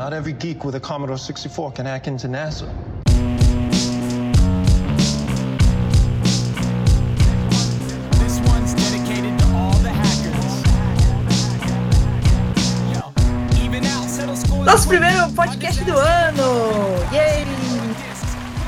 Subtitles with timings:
[0.00, 2.64] Not every geek with a Commodore 64 can hack into NASA.
[14.64, 16.44] Nosso primeiro podcast do ano!
[17.12, 17.44] Yay!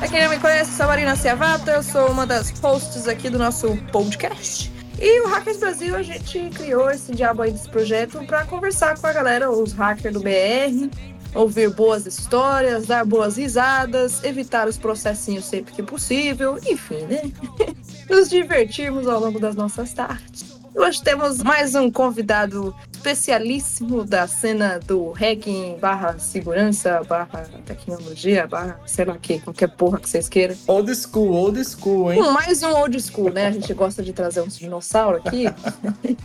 [0.01, 3.31] Pra quem não me conhece, sou a Marina Ciavato, eu sou uma das hosts aqui
[3.31, 4.71] do nosso podcast.
[5.01, 9.07] E o Hackers Brasil, a gente criou esse diabo aí desse projeto para conversar com
[9.07, 10.91] a galera, os hackers do BR,
[11.35, 17.23] ouvir boas histórias, dar boas risadas, evitar os processinhos sempre que possível, enfim, né?
[18.09, 20.53] Nos divertirmos ao longo das nossas tardes.
[20.75, 28.81] Hoje temos mais um convidado especialíssimo da cena do hacking barra segurança, barra tecnologia, barra
[28.87, 30.55] sei lá que, qualquer porra que vocês queiram.
[30.69, 32.23] Old school, old school, hein?
[32.23, 33.49] Um, mais um old school, né?
[33.49, 35.47] A gente gosta de trazer uns dinossauros aqui.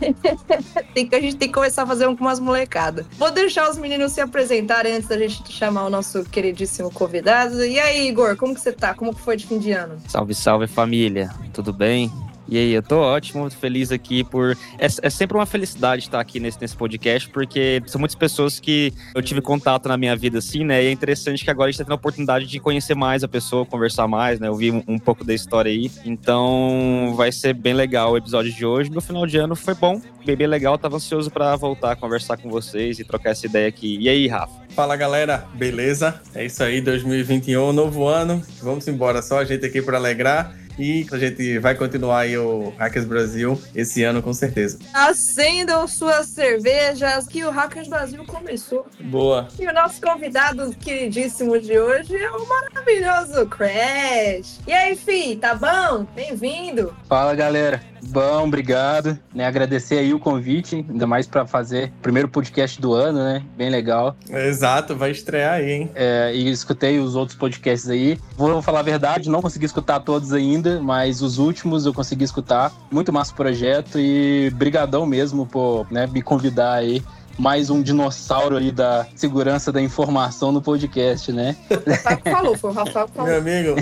[0.94, 3.04] tem que, a gente tem que começar a fazer um com umas molecadas.
[3.18, 7.64] Vou deixar os meninos se apresentarem antes da gente chamar o nosso queridíssimo convidado.
[7.64, 8.94] E aí, Igor, como que você tá?
[8.94, 9.98] Como que foi de fim de ano?
[10.06, 12.12] Salve, salve família, tudo bem?
[12.48, 14.56] E aí, eu tô ótimo, feliz aqui por.
[14.78, 18.92] É, é, sempre uma felicidade estar aqui nesse, nesse podcast, porque são muitas pessoas que
[19.14, 20.82] eu tive contato na minha vida, assim, né?
[20.82, 23.28] E é interessante que agora a gente tá tendo a oportunidade de conhecer mais a
[23.28, 24.48] pessoa, conversar mais, né?
[24.48, 25.90] Ouvir um, um pouco da história aí.
[26.04, 28.90] Então, vai ser bem legal o episódio de hoje.
[28.90, 30.00] Meu final de ano foi bom,
[30.36, 30.76] bem legal.
[30.78, 33.98] Tava ansioso para voltar a conversar com vocês e trocar essa ideia aqui.
[34.00, 34.52] E aí, Rafa?
[34.70, 36.20] Fala galera, beleza?
[36.34, 38.42] É isso aí, 2021, novo ano.
[38.62, 40.54] Vamos embora, só a gente aqui para alegrar.
[40.78, 44.78] E a gente vai continuar aí o Hackers Brasil esse ano com certeza.
[44.94, 48.86] Acendam suas cervejas que o Hackers Brasil começou.
[49.00, 49.48] Boa.
[49.58, 54.60] E o nosso convidado queridíssimo de hoje é o maravilhoso Crash.
[54.66, 56.06] E aí, Fi, tá bom?
[56.14, 56.94] Bem-vindo.
[57.08, 59.18] Fala galera, bom, obrigado.
[59.34, 63.42] Né, agradecer aí o convite, ainda mais para fazer o primeiro podcast do ano, né?
[63.56, 64.16] Bem legal.
[64.28, 65.90] Exato, vai estrear aí, hein?
[65.94, 68.18] É, e escutei os outros podcasts aí.
[68.36, 72.72] Vou falar a verdade, não consegui escutar todos ainda, mas os últimos eu consegui escutar.
[72.90, 77.02] Muito massa o projeto e brigadão mesmo por né, me convidar aí
[77.38, 81.56] mais um dinossauro aí da segurança da informação no podcast, né?
[81.70, 83.30] O Rafael falou, foi o Rafael que falou.
[83.30, 83.76] Meu amigo,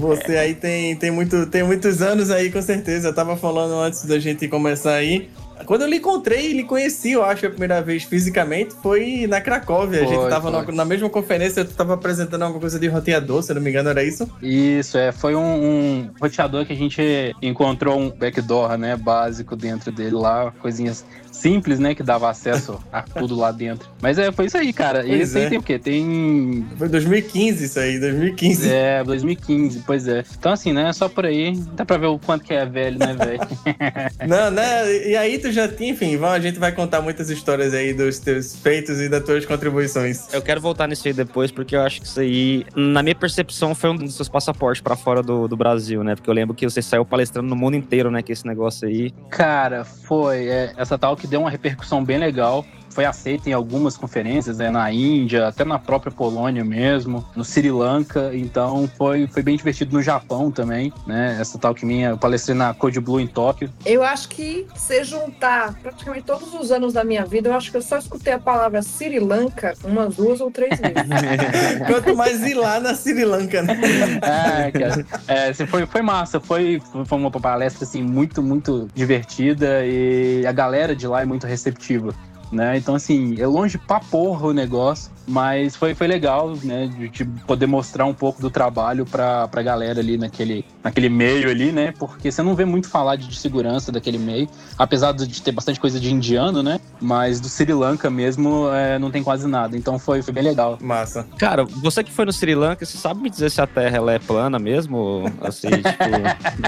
[0.00, 3.08] você aí tem, tem, muito, tem muitos anos aí, com certeza.
[3.08, 5.28] Eu tava falando antes da gente começar aí.
[5.66, 10.00] Quando eu lhe encontrei, lhe conheci, eu acho, a primeira vez fisicamente, foi na Cracóvia.
[10.00, 10.66] a gente Foi, tava foi.
[10.66, 13.70] na, na mesma conferência, eu tava apresentando alguma coisa de roteador, se eu não me
[13.70, 14.28] engano, era isso?
[14.42, 19.92] Isso, é, foi um, um roteador que a gente encontrou um backdoor, né, básico dentro
[19.92, 21.04] dele lá, coisinhas
[21.40, 23.88] simples, né, que dava acesso a tudo lá dentro.
[24.02, 25.04] Mas é, foi isso aí, cara.
[25.04, 25.48] E Pois esse aí é.
[25.48, 25.78] tem o quê?
[25.78, 28.70] Tem Foi 2015 isso aí, 2015.
[28.70, 30.24] É, 2015, pois é.
[30.38, 30.92] Então, assim, né?
[30.92, 33.40] Só por aí, dá pra ver o quanto que é velho, né, velho?
[34.28, 35.08] Não, né?
[35.08, 38.18] E aí tu já tinha, enfim, vamos- a gente vai contar muitas histórias aí dos
[38.18, 40.32] teus feitos e das tuas contribuições.
[40.32, 43.74] Eu quero voltar nisso aí depois, porque eu acho que isso aí, na minha percepção,
[43.74, 46.14] foi um dos seus passaportes pra fora do, do Brasil, né?
[46.14, 48.22] Porque eu lembro que você saiu palestrando no mundo inteiro, né?
[48.22, 49.10] Que esse negócio aí.
[49.30, 50.48] Cara, foi.
[50.48, 52.66] é, essa tal que deu uma repercussão bem legal.
[52.90, 57.70] Foi aceita em algumas conferências, né, na Índia, até na própria Polônia mesmo, no Sri
[57.70, 58.30] Lanka.
[58.34, 61.38] Então foi, foi bem divertido no Japão também, né?
[61.40, 63.70] Essa tal que minha, eu palestrei na Code Blue em Tóquio.
[63.84, 67.76] Eu acho que se juntar praticamente todos os anos da minha vida, eu acho que
[67.76, 70.94] eu só escutei a palavra Sri Lanka umas duas ou três vezes.
[71.86, 73.78] Quanto mais ir lá na Sri Lanka, né?
[74.22, 75.06] É, cara.
[75.28, 76.40] É, foi, foi massa.
[76.40, 81.46] Foi, foi uma palestra assim, muito, muito divertida e a galera de lá é muito
[81.46, 82.14] receptiva.
[82.50, 82.76] Né?
[82.76, 86.88] Então, assim, é longe pra porra o negócio, mas foi, foi legal, né?
[86.88, 91.48] De, de poder mostrar um pouco do trabalho pra, pra galera ali naquele, naquele meio
[91.48, 91.94] ali, né?
[91.96, 95.78] Porque você não vê muito falar de, de segurança daquele meio, apesar de ter bastante
[95.78, 96.80] coisa de indiano, né?
[97.00, 99.76] Mas do Sri Lanka mesmo é, não tem quase nada.
[99.76, 100.76] Então foi, foi bem legal.
[100.80, 101.26] Massa.
[101.38, 104.12] Cara, você que foi no Sri Lanka, você sabe me dizer se a Terra ela
[104.12, 105.30] é plana mesmo?
[105.40, 106.10] Assim, tipo.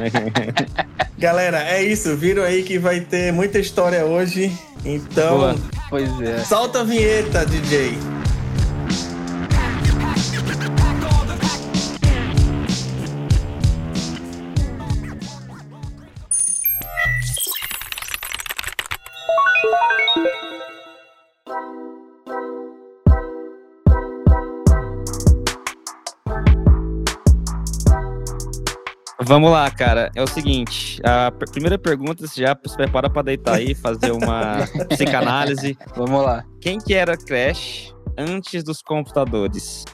[0.01, 0.11] né?
[1.19, 2.17] Galera, é isso.
[2.17, 4.53] Viram aí que vai ter muita história hoje.
[4.85, 5.57] Então, Boa.
[5.89, 6.39] Pois é.
[6.45, 7.97] solta a vinheta, DJ.
[29.33, 30.11] Vamos lá, cara.
[30.15, 34.11] É o seguinte: a pr- primeira pergunta, você já se prepara pra deitar aí, fazer
[34.11, 34.59] uma
[34.91, 35.75] psicanálise.
[35.97, 36.45] Vamos lá.
[36.61, 39.87] Quem que era Crash antes dos computadores?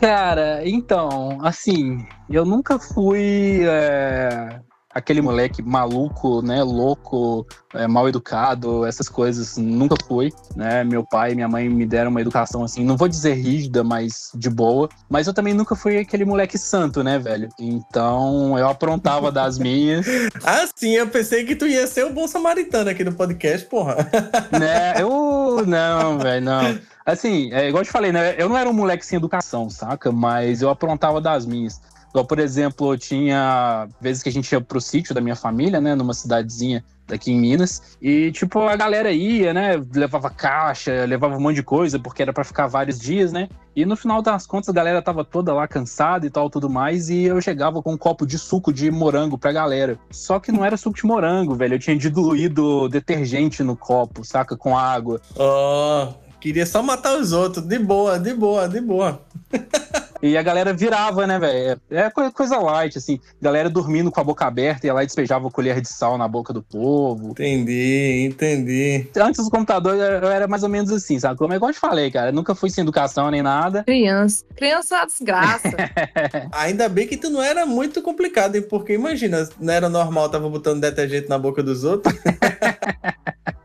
[0.00, 4.60] Cara, então, assim, eu nunca fui é,
[4.96, 10.82] aquele moleque maluco, né, louco, é, mal educado, essas coisas, nunca fui, né?
[10.84, 14.30] Meu pai e minha mãe me deram uma educação assim, não vou dizer rígida, mas
[14.34, 14.88] de boa.
[15.10, 17.50] Mas eu também nunca fui aquele moleque santo, né, velho?
[17.60, 20.06] Então eu aprontava das minhas.
[20.42, 23.96] Ah, sim, eu pensei que tu ia ser o bom samaritano aqui no podcast, porra.
[24.58, 24.94] né?
[24.98, 25.62] Eu.
[25.66, 26.78] Não, velho, não.
[27.04, 28.34] Assim, é, igual eu te falei, né?
[28.38, 30.10] Eu não era um moleque sem educação, saca?
[30.10, 31.80] Mas eu aprontava das minhas.
[32.16, 35.94] Então, por exemplo, tinha vezes que a gente ia pro sítio da minha família, né?
[35.94, 37.98] Numa cidadezinha daqui em Minas.
[38.00, 39.72] E, tipo, a galera ia, né?
[39.94, 43.50] Levava caixa, levava um monte de coisa, porque era para ficar vários dias, né?
[43.76, 47.10] E no final das contas, a galera tava toda lá cansada e tal, tudo mais.
[47.10, 49.98] E eu chegava com um copo de suco de morango pra galera.
[50.10, 51.74] Só que não era suco de morango, velho.
[51.74, 54.56] Eu tinha diluído detergente no copo, saca?
[54.56, 55.20] Com água.
[55.36, 57.66] Ó, queria só matar os outros.
[57.66, 59.20] De boa, de boa, de boa.
[60.26, 61.80] E a galera virava, né, velho?
[61.90, 63.20] É co- coisa light, assim.
[63.40, 66.52] Galera dormindo com a boca aberta, ia lá e despejava colher de sal na boca
[66.52, 67.30] do povo.
[67.30, 69.08] Entendi, entendi.
[69.16, 71.38] Antes do computador, eu era mais ou menos assim, sabe?
[71.38, 72.32] Como é igual eu te falei, cara.
[72.32, 73.84] Nunca fui sem educação nem nada.
[73.84, 74.44] Criança.
[74.56, 75.70] Criança é uma desgraça.
[76.52, 78.62] Ainda bem que tu não era muito complicado, hein?
[78.62, 82.14] Porque imagina, não era normal, tava botando detergente na boca dos outros.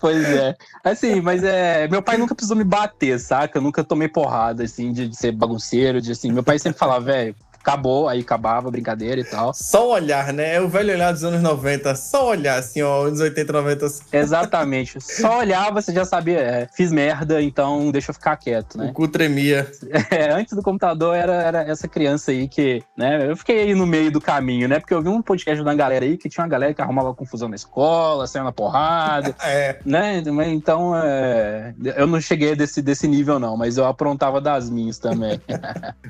[0.00, 0.54] Pois é.
[0.84, 1.88] Assim, mas é.
[1.88, 3.58] Meu pai nunca precisou me bater, saca?
[3.58, 6.32] Eu nunca tomei porrada, assim, de, de ser bagunceiro, de assim.
[6.32, 7.34] Meu pai sempre falava, velho,
[7.66, 9.52] acabou, aí acabava a brincadeira e tal.
[9.52, 10.54] Só olhar, né?
[10.54, 11.96] É o velho olhar dos anos 90.
[11.96, 13.86] Só olhar, assim, ó, anos 80, 90.
[14.12, 15.00] Exatamente.
[15.02, 18.86] Só olhava, você já sabia, é, fiz merda, então deixa eu ficar quieto, né?
[18.86, 19.66] O cu tremia.
[20.10, 23.28] É, antes do computador era, era essa criança aí que, né?
[23.28, 24.78] Eu fiquei aí no meio do caminho, né?
[24.78, 27.48] Porque eu vi um podcast da galera aí que tinha uma galera que arrumava confusão
[27.48, 29.78] na escola, saiu na porrada, É.
[29.84, 30.22] né?
[30.48, 35.40] Então, é, eu não cheguei desse, desse nível, não, mas eu aprontava das minhas também.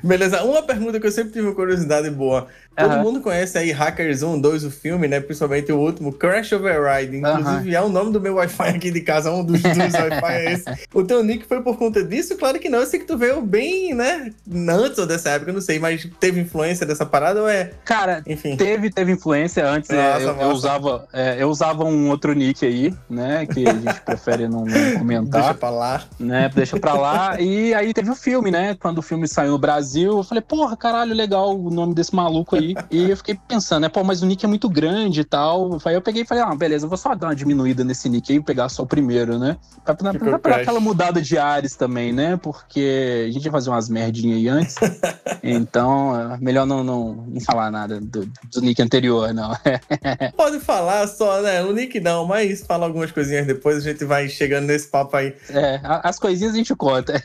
[0.03, 2.47] Beleza, uma pergunta que eu sempre tive uma curiosidade boa.
[2.75, 5.19] Todo mundo conhece aí Hackers 1, 2, o filme, né?
[5.19, 7.17] Principalmente o último, Crash Override.
[7.17, 10.53] Inclusive, é o nome do meu Wi-Fi aqui de casa, um dos, dos Wi-Fi é
[10.53, 10.65] esse.
[10.93, 12.37] O teu nick foi por conta disso?
[12.37, 12.77] Claro que não.
[12.79, 14.31] Eu sei que tu veio bem, né?
[14.69, 17.71] Antes dessa época, eu não sei, mas teve influência dessa parada ou é.
[17.83, 18.55] Cara, Enfim.
[18.55, 20.49] Teve, teve influência antes, né, Nossa, eu, eu massa.
[20.53, 23.47] usava, é, eu usava um outro nick aí, né?
[23.47, 25.41] Que a gente prefere não, não comentar.
[25.41, 26.03] Deixa pra lá.
[26.19, 26.51] né?
[26.53, 27.41] Deixa pra lá.
[27.41, 28.77] E aí teve o filme, né?
[28.79, 32.55] Quando o filme saiu no Brasil, eu falei, porra, caralho, legal o nome desse maluco
[32.55, 32.75] aí.
[32.89, 33.89] E eu fiquei pensando, né?
[33.89, 35.77] Pô, mas o nick é muito grande e tal.
[35.83, 38.31] Aí eu peguei e falei, ah, beleza, eu vou só dar uma diminuída nesse nick
[38.31, 39.57] aí e pegar só o primeiro, né?
[39.83, 42.37] Pra, pra, pra, pra aquela mudada de ares também, né?
[42.37, 44.75] Porque a gente ia fazer umas merdinhas aí antes.
[45.43, 49.51] então, melhor não, não, não falar nada do, do nick anterior, não.
[50.35, 51.63] Pode falar só, né?
[51.63, 55.35] O nick não, mas fala algumas coisinhas depois, a gente vai chegando nesse papo aí.
[55.49, 57.21] É, as coisinhas a gente conta.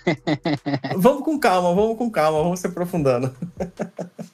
[0.97, 3.35] Vamos com calma, vamos com calma, vamos se aprofundando.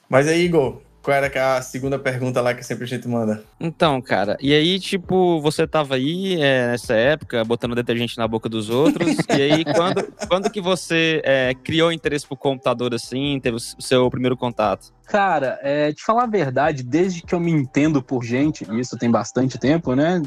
[0.09, 3.43] Mas aí, Igor, qual era é a segunda pergunta lá que sempre a gente manda?
[3.59, 8.49] Então, cara, e aí, tipo, você tava aí é, nessa época, botando detergente na boca
[8.49, 13.57] dos outros, e aí, quando, quando que você é, criou interesse pro computador assim, teve
[13.57, 14.93] o seu primeiro contato?
[15.09, 18.95] Cara, é, te falar a verdade, desde que eu me entendo por gente, e isso
[18.95, 20.21] tem bastante tempo, né?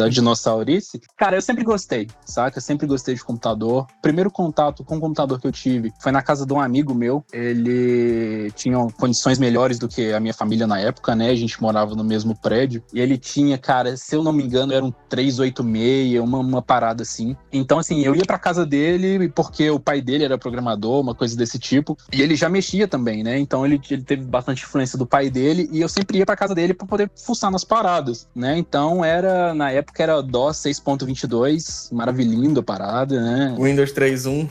[0.00, 2.58] à dinossauриce, cara, eu sempre gostei, saca?
[2.58, 3.88] Eu sempre gostei de computador.
[4.00, 7.24] Primeiro contato com o computador que eu tive foi na casa de um amigo meu.
[7.32, 11.30] Ele tinha condições melhores do que a minha família na época, né?
[11.30, 12.82] A gente morava no mesmo prédio.
[12.92, 17.02] E ele tinha, cara, se eu não me engano, era um 386, uma, uma parada
[17.02, 17.36] assim.
[17.52, 21.36] Então, assim, eu ia pra casa dele porque o pai dele era programador, uma coisa
[21.36, 21.96] desse tipo.
[22.12, 23.38] E ele já mexia também, né?
[23.38, 26.54] Então ele, ele teve bastante influência do pai dele e eu sempre ia pra casa
[26.54, 28.58] dele pra poder fuçar nas paradas, né?
[28.58, 33.56] Então era, na época era DOS 6.22, maravilhindo a parada, né?
[33.58, 34.48] Windows 3.1.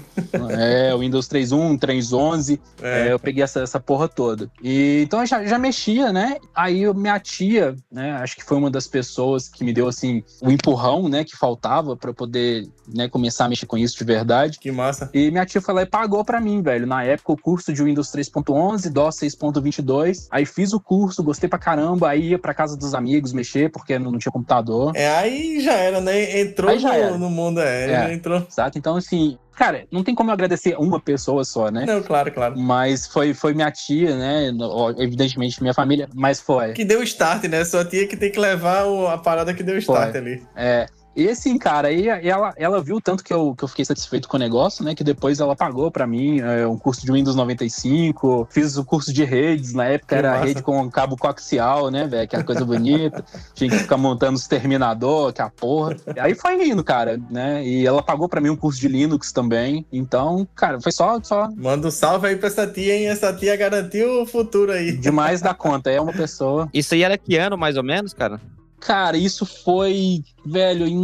[0.50, 3.08] É, o Windows 3.1, 3.11, É.
[3.08, 4.50] é, eu peguei essa, essa porra toda.
[4.64, 6.38] E, então eu já, já mexia, né?
[6.56, 8.12] Aí minha tia, né?
[8.14, 11.24] Acho que foi uma das pessoas que me deu, assim, o empurrão, né?
[11.24, 14.60] Que faltava eu poder né, começar a mexer com isso de verdade.
[14.60, 15.10] Que massa.
[15.14, 16.86] E minha tia foi lá e pagou pra mim, velho.
[16.86, 20.28] Na época, o curso de Windows 3.11, DOS 6.22.
[20.30, 22.10] Aí fiz o curso, gostei pra caramba.
[22.10, 24.92] Aí ia pra casa dos amigos mexer, porque não, não tinha computador.
[24.96, 26.42] É, aí já era, né?
[26.42, 27.18] Entrou no, era.
[27.18, 28.14] no mundo, é, É.
[28.14, 28.46] entrou.
[28.50, 28.78] Saca?
[28.78, 31.86] Então, assim, cara, não tem como eu agradecer uma pessoa só, né?
[31.86, 32.58] Não, claro, claro.
[32.60, 34.52] Mas foi, foi minha tia, né?
[34.98, 36.74] Evidentemente minha família, mas foi.
[36.74, 37.64] Que deu start, né?
[37.66, 40.20] Sua tia que tem que levar o- a parada que deu start Foi.
[40.20, 40.44] ali.
[40.56, 44.28] É, E assim, cara, aí ela, ela viu tanto que eu, que eu fiquei satisfeito
[44.28, 44.96] com o negócio, né?
[44.96, 49.14] Que depois ela pagou pra mim é, um curso de Windows 95, fiz o curso
[49.14, 50.46] de redes, na época Que era massa.
[50.46, 52.28] rede com cabo coaxial, né, velho?
[52.28, 53.24] Que era coisa bonita.
[53.54, 55.96] Tinha que ficar montando os terminador, que é a porra.
[56.16, 57.64] E aí foi indo, cara, né?
[57.66, 59.86] E ela pagou pra mim um curso de Linux também.
[59.92, 63.08] Então, cara, foi só, só Manda um salve aí pra essa tia, hein?
[63.08, 64.92] Essa tia garantiu o futuro aí.
[64.98, 65.92] demais da conta.
[65.92, 66.68] É uma pessoa.
[66.74, 68.40] Isso aí era que ano, mais ou menos, cara?
[68.86, 70.98] Cara, isso foi, velho, em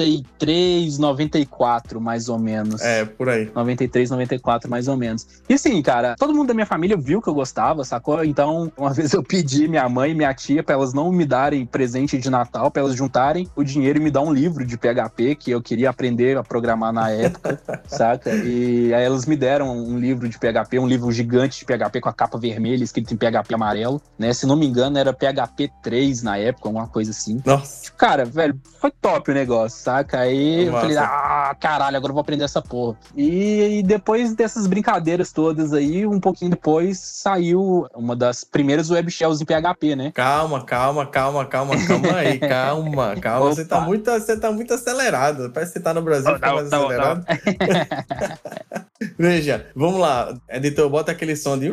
[0.00, 2.80] 93, 94, mais ou menos.
[2.80, 3.50] É, por aí.
[3.54, 5.26] 93, 94, mais ou menos.
[5.48, 8.24] E assim, cara, todo mundo da minha família viu que eu gostava, sacou?
[8.24, 11.66] Então, uma vez eu pedi minha mãe e minha tia pra elas não me darem
[11.66, 15.34] presente de Natal, pra elas juntarem o dinheiro e me dar um livro de PHP
[15.34, 18.30] que eu queria aprender a programar na época, saca?
[18.34, 22.08] E aí elas me deram um livro de PHP, um livro gigante de PHP com
[22.08, 24.32] a capa vermelha, escrito em PHP amarelo, né?
[24.32, 27.40] Se não me engano, era PHP 3 na época, alguma coisa assim.
[27.44, 27.90] Nossa.
[27.96, 30.20] Cara, velho, foi top o negócio, saca?
[30.20, 32.96] Aí eu falei, ah, caralho, agora eu vou aprender essa porra.
[33.16, 39.10] E, e depois dessas brincadeiras todas aí, um pouquinho depois, saiu uma das primeiras web
[39.10, 40.12] shells em PHP, né?
[40.14, 43.54] Calma, calma, calma, calma, calma aí, calma, calma.
[43.54, 45.50] Você tá, muito, você tá muito acelerado.
[45.50, 46.84] Parece que você tá no Brasil, fica Tá, mais tá, tá.
[46.84, 47.26] acelerado.
[49.18, 50.34] Veja, vamos lá.
[50.48, 51.72] Editor, bota aquele som de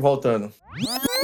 [0.00, 0.50] voltando.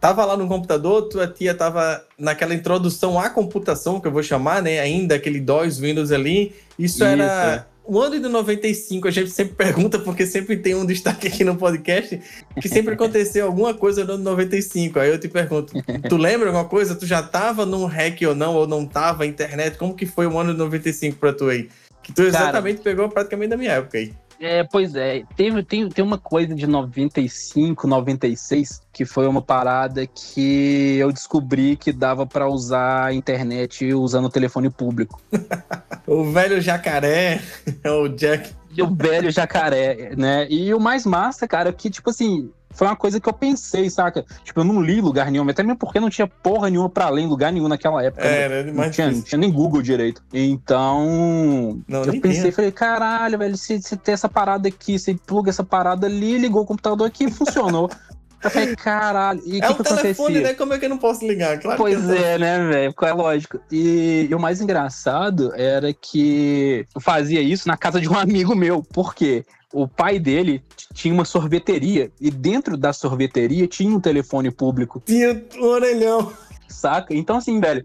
[0.00, 4.62] Tava lá no computador, tua tia tava naquela introdução à computação, que eu vou chamar,
[4.62, 4.78] né?
[4.78, 6.54] Ainda aquele DOS, Windows ali.
[6.78, 9.08] Isso, Isso, era o ano de 95.
[9.08, 12.20] A gente sempre pergunta, porque sempre tem um destaque aqui no podcast,
[12.60, 15.00] que sempre aconteceu alguma coisa no ano 95.
[15.00, 15.72] Aí eu te pergunto,
[16.08, 16.94] tu lembra alguma coisa?
[16.94, 18.54] Tu já tava num hack ou não?
[18.54, 19.78] Ou não tava internet?
[19.78, 21.68] Como que foi o ano de 95 pra tu aí?
[22.02, 24.12] Que tu exatamente pegou praticamente da minha época aí.
[24.40, 30.06] É, pois é, teve, tem, tem uma coisa de 95, 96, que foi uma parada
[30.06, 35.20] que eu descobri que dava pra usar a internet usando o telefone público.
[36.06, 37.38] O velho jacaré,
[37.84, 38.57] o Jack.
[38.82, 40.46] O velho jacaré, né?
[40.50, 44.24] E o mais massa, cara, que, tipo assim, foi uma coisa que eu pensei, saca?
[44.44, 47.22] Tipo, eu não li lugar nenhum, até mesmo porque não tinha porra nenhuma pra ler
[47.22, 48.22] em lugar nenhum naquela época.
[48.24, 48.40] né?
[48.42, 50.22] Era Não tinha, não tinha nem Google direito.
[50.32, 52.52] Então, Não, eu pensei, tinha.
[52.52, 56.62] falei, caralho, velho, se, se tem essa parada aqui, você pluga essa parada ali, ligou
[56.62, 57.90] o computador aqui e funcionou.
[58.42, 60.40] eu falei, caralho, e o É que, um que telefone, acontecia?
[60.40, 60.54] né?
[60.54, 61.58] Como é que eu não posso ligar?
[61.58, 62.94] Claro Pois eu é, né, velho?
[63.02, 63.60] É lógico.
[63.70, 68.54] E, e o mais engraçado era que eu fazia isso na casa de um amigo
[68.54, 68.82] meu.
[68.82, 69.44] Por quê?
[69.72, 70.62] O pai dele
[70.94, 76.32] tinha uma sorveteria e dentro da sorveteria tinha um telefone público, Tinha um orelhão.
[76.68, 77.14] saca?
[77.14, 77.84] Então, assim, velho,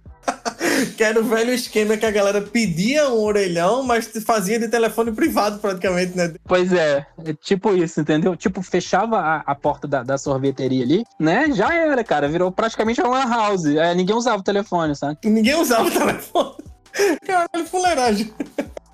[0.98, 5.12] Que era o velho esquema que a galera pedia um orelhão, mas fazia de telefone
[5.12, 6.34] privado praticamente, né?
[6.48, 8.36] pois é, é tipo isso, entendeu?
[8.36, 11.51] Tipo, fechava a, a porta da, da sorveteria ali, né?
[11.53, 12.27] Já era, cara.
[12.27, 13.65] Virou praticamente uma house.
[13.65, 15.18] É, ninguém usava o telefone, sabe?
[15.24, 16.56] Ninguém usava o telefone.
[17.25, 18.32] Caralho, fuleiragem.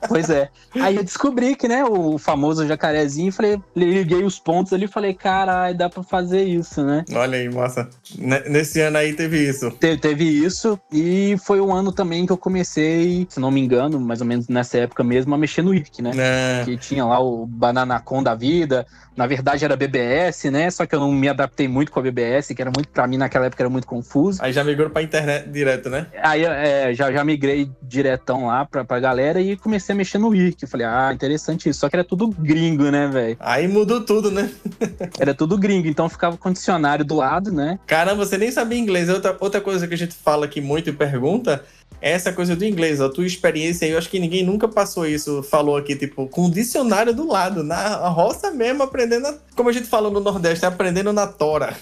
[0.07, 0.49] Pois é.
[0.75, 5.13] Aí eu descobri que, né, o famoso jacarezinho, falei, liguei os pontos ali e falei,
[5.13, 7.03] caralho, dá pra fazer isso, né?
[7.13, 7.89] Olha aí, massa.
[8.17, 9.69] Ne- Nesse ano aí teve isso.
[9.71, 13.99] Te- teve isso, e foi o ano também que eu comecei, se não me engano,
[13.99, 16.11] mais ou menos nessa época mesmo, a mexer no IRC, né?
[16.15, 16.65] É.
[16.65, 18.85] Que tinha lá o Bananacon da vida,
[19.19, 20.71] na verdade era BBS, né?
[20.71, 23.17] Só que eu não me adaptei muito com a BBS, que era muito, pra mim
[23.17, 24.41] naquela época era muito confuso.
[24.41, 26.07] Aí já migrou pra internet direto, né?
[26.23, 30.33] Aí é, já, já migrei diretão lá pra, pra galera e comecei a mexer no
[30.33, 30.65] IRC.
[30.67, 31.81] Falei, ah, interessante isso.
[31.81, 33.35] Só que era tudo gringo, né, velho?
[33.41, 34.49] Aí mudou tudo, né?
[35.19, 37.77] Era tudo gringo, então ficava com o dicionário do lado, né?
[37.85, 39.09] Caramba, você nem sabia inglês.
[39.09, 41.61] Outra, outra coisa que a gente fala aqui muito e pergunta
[42.01, 43.01] essa coisa do inglês.
[43.01, 46.45] A tua experiência aí, eu acho que ninguém nunca passou isso, falou aqui, tipo, com
[46.45, 50.65] o dicionário do lado, na roça mesmo, aprendendo, a- como a gente fala no Nordeste,
[50.65, 51.75] aprendendo na tora.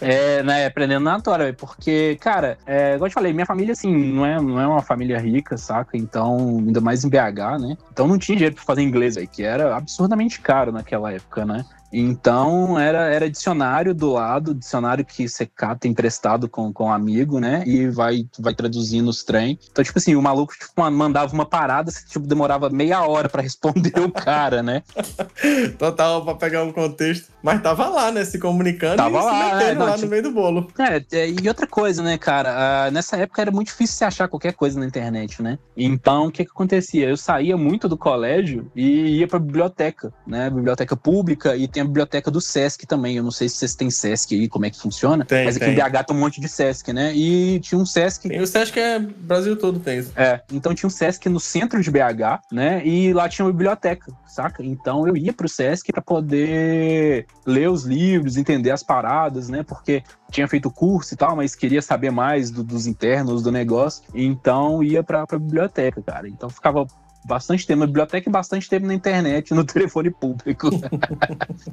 [0.00, 3.92] É, né, aprendendo na tora, porque, cara, é, igual eu te falei, minha família, assim,
[4.12, 5.96] não é, não é uma família rica, saca?
[5.96, 7.76] Então, ainda mais em BH, né?
[7.92, 11.64] Então não tinha dinheiro pra fazer inglês aí, que era absurdamente caro naquela época, né?
[11.92, 17.38] Então era, era dicionário do lado, dicionário que você cata emprestado com, com um amigo,
[17.38, 17.62] né?
[17.66, 19.58] E vai, vai traduzindo os trem.
[19.70, 23.42] Então, tipo assim, o maluco tipo, mandava uma parada, você, tipo, demorava meia hora pra
[23.42, 24.82] responder o cara, né?
[25.78, 27.30] Total, pra pegar um contexto.
[27.42, 28.24] Mas tava lá, né?
[28.24, 30.68] Se comunicando Tava e lá, se metendo é, não, lá tipo- no meio do bolo.
[30.78, 32.86] É, é, e outra coisa, né, cara?
[32.86, 35.58] ah, nessa época era muito difícil você achar qualquer coisa na internet, né?
[35.76, 37.08] Então, o que que acontecia?
[37.08, 40.50] Eu saía muito do colégio e ia pra biblioteca, né?
[40.50, 43.16] Biblioteca pública e tem biblioteca do Sesc também.
[43.16, 45.24] Eu não sei se vocês têm Sesc aí, como é que funciona.
[45.24, 45.74] Tem, mas aqui tem.
[45.74, 47.14] em BH tem um monte de Sesc, né?
[47.14, 50.12] E tinha um Sesc você acha que é Brasil todo tem isso?
[50.16, 52.86] é, então tinha um Sesc no centro de BH, né?
[52.86, 54.64] E lá tinha uma biblioteca, saca?
[54.64, 59.62] Então eu ia pro Sesc pra poder ler os livros, entender as paradas, né?
[59.62, 64.02] Porque tinha feito curso e tal, mas queria saber mais do- dos internos do negócio.
[64.14, 66.28] Então ia pra, pra biblioteca, cara.
[66.28, 66.86] Então ficava
[67.26, 70.70] bastante tempo na biblioteca e bastante tempo na internet, no telefone público.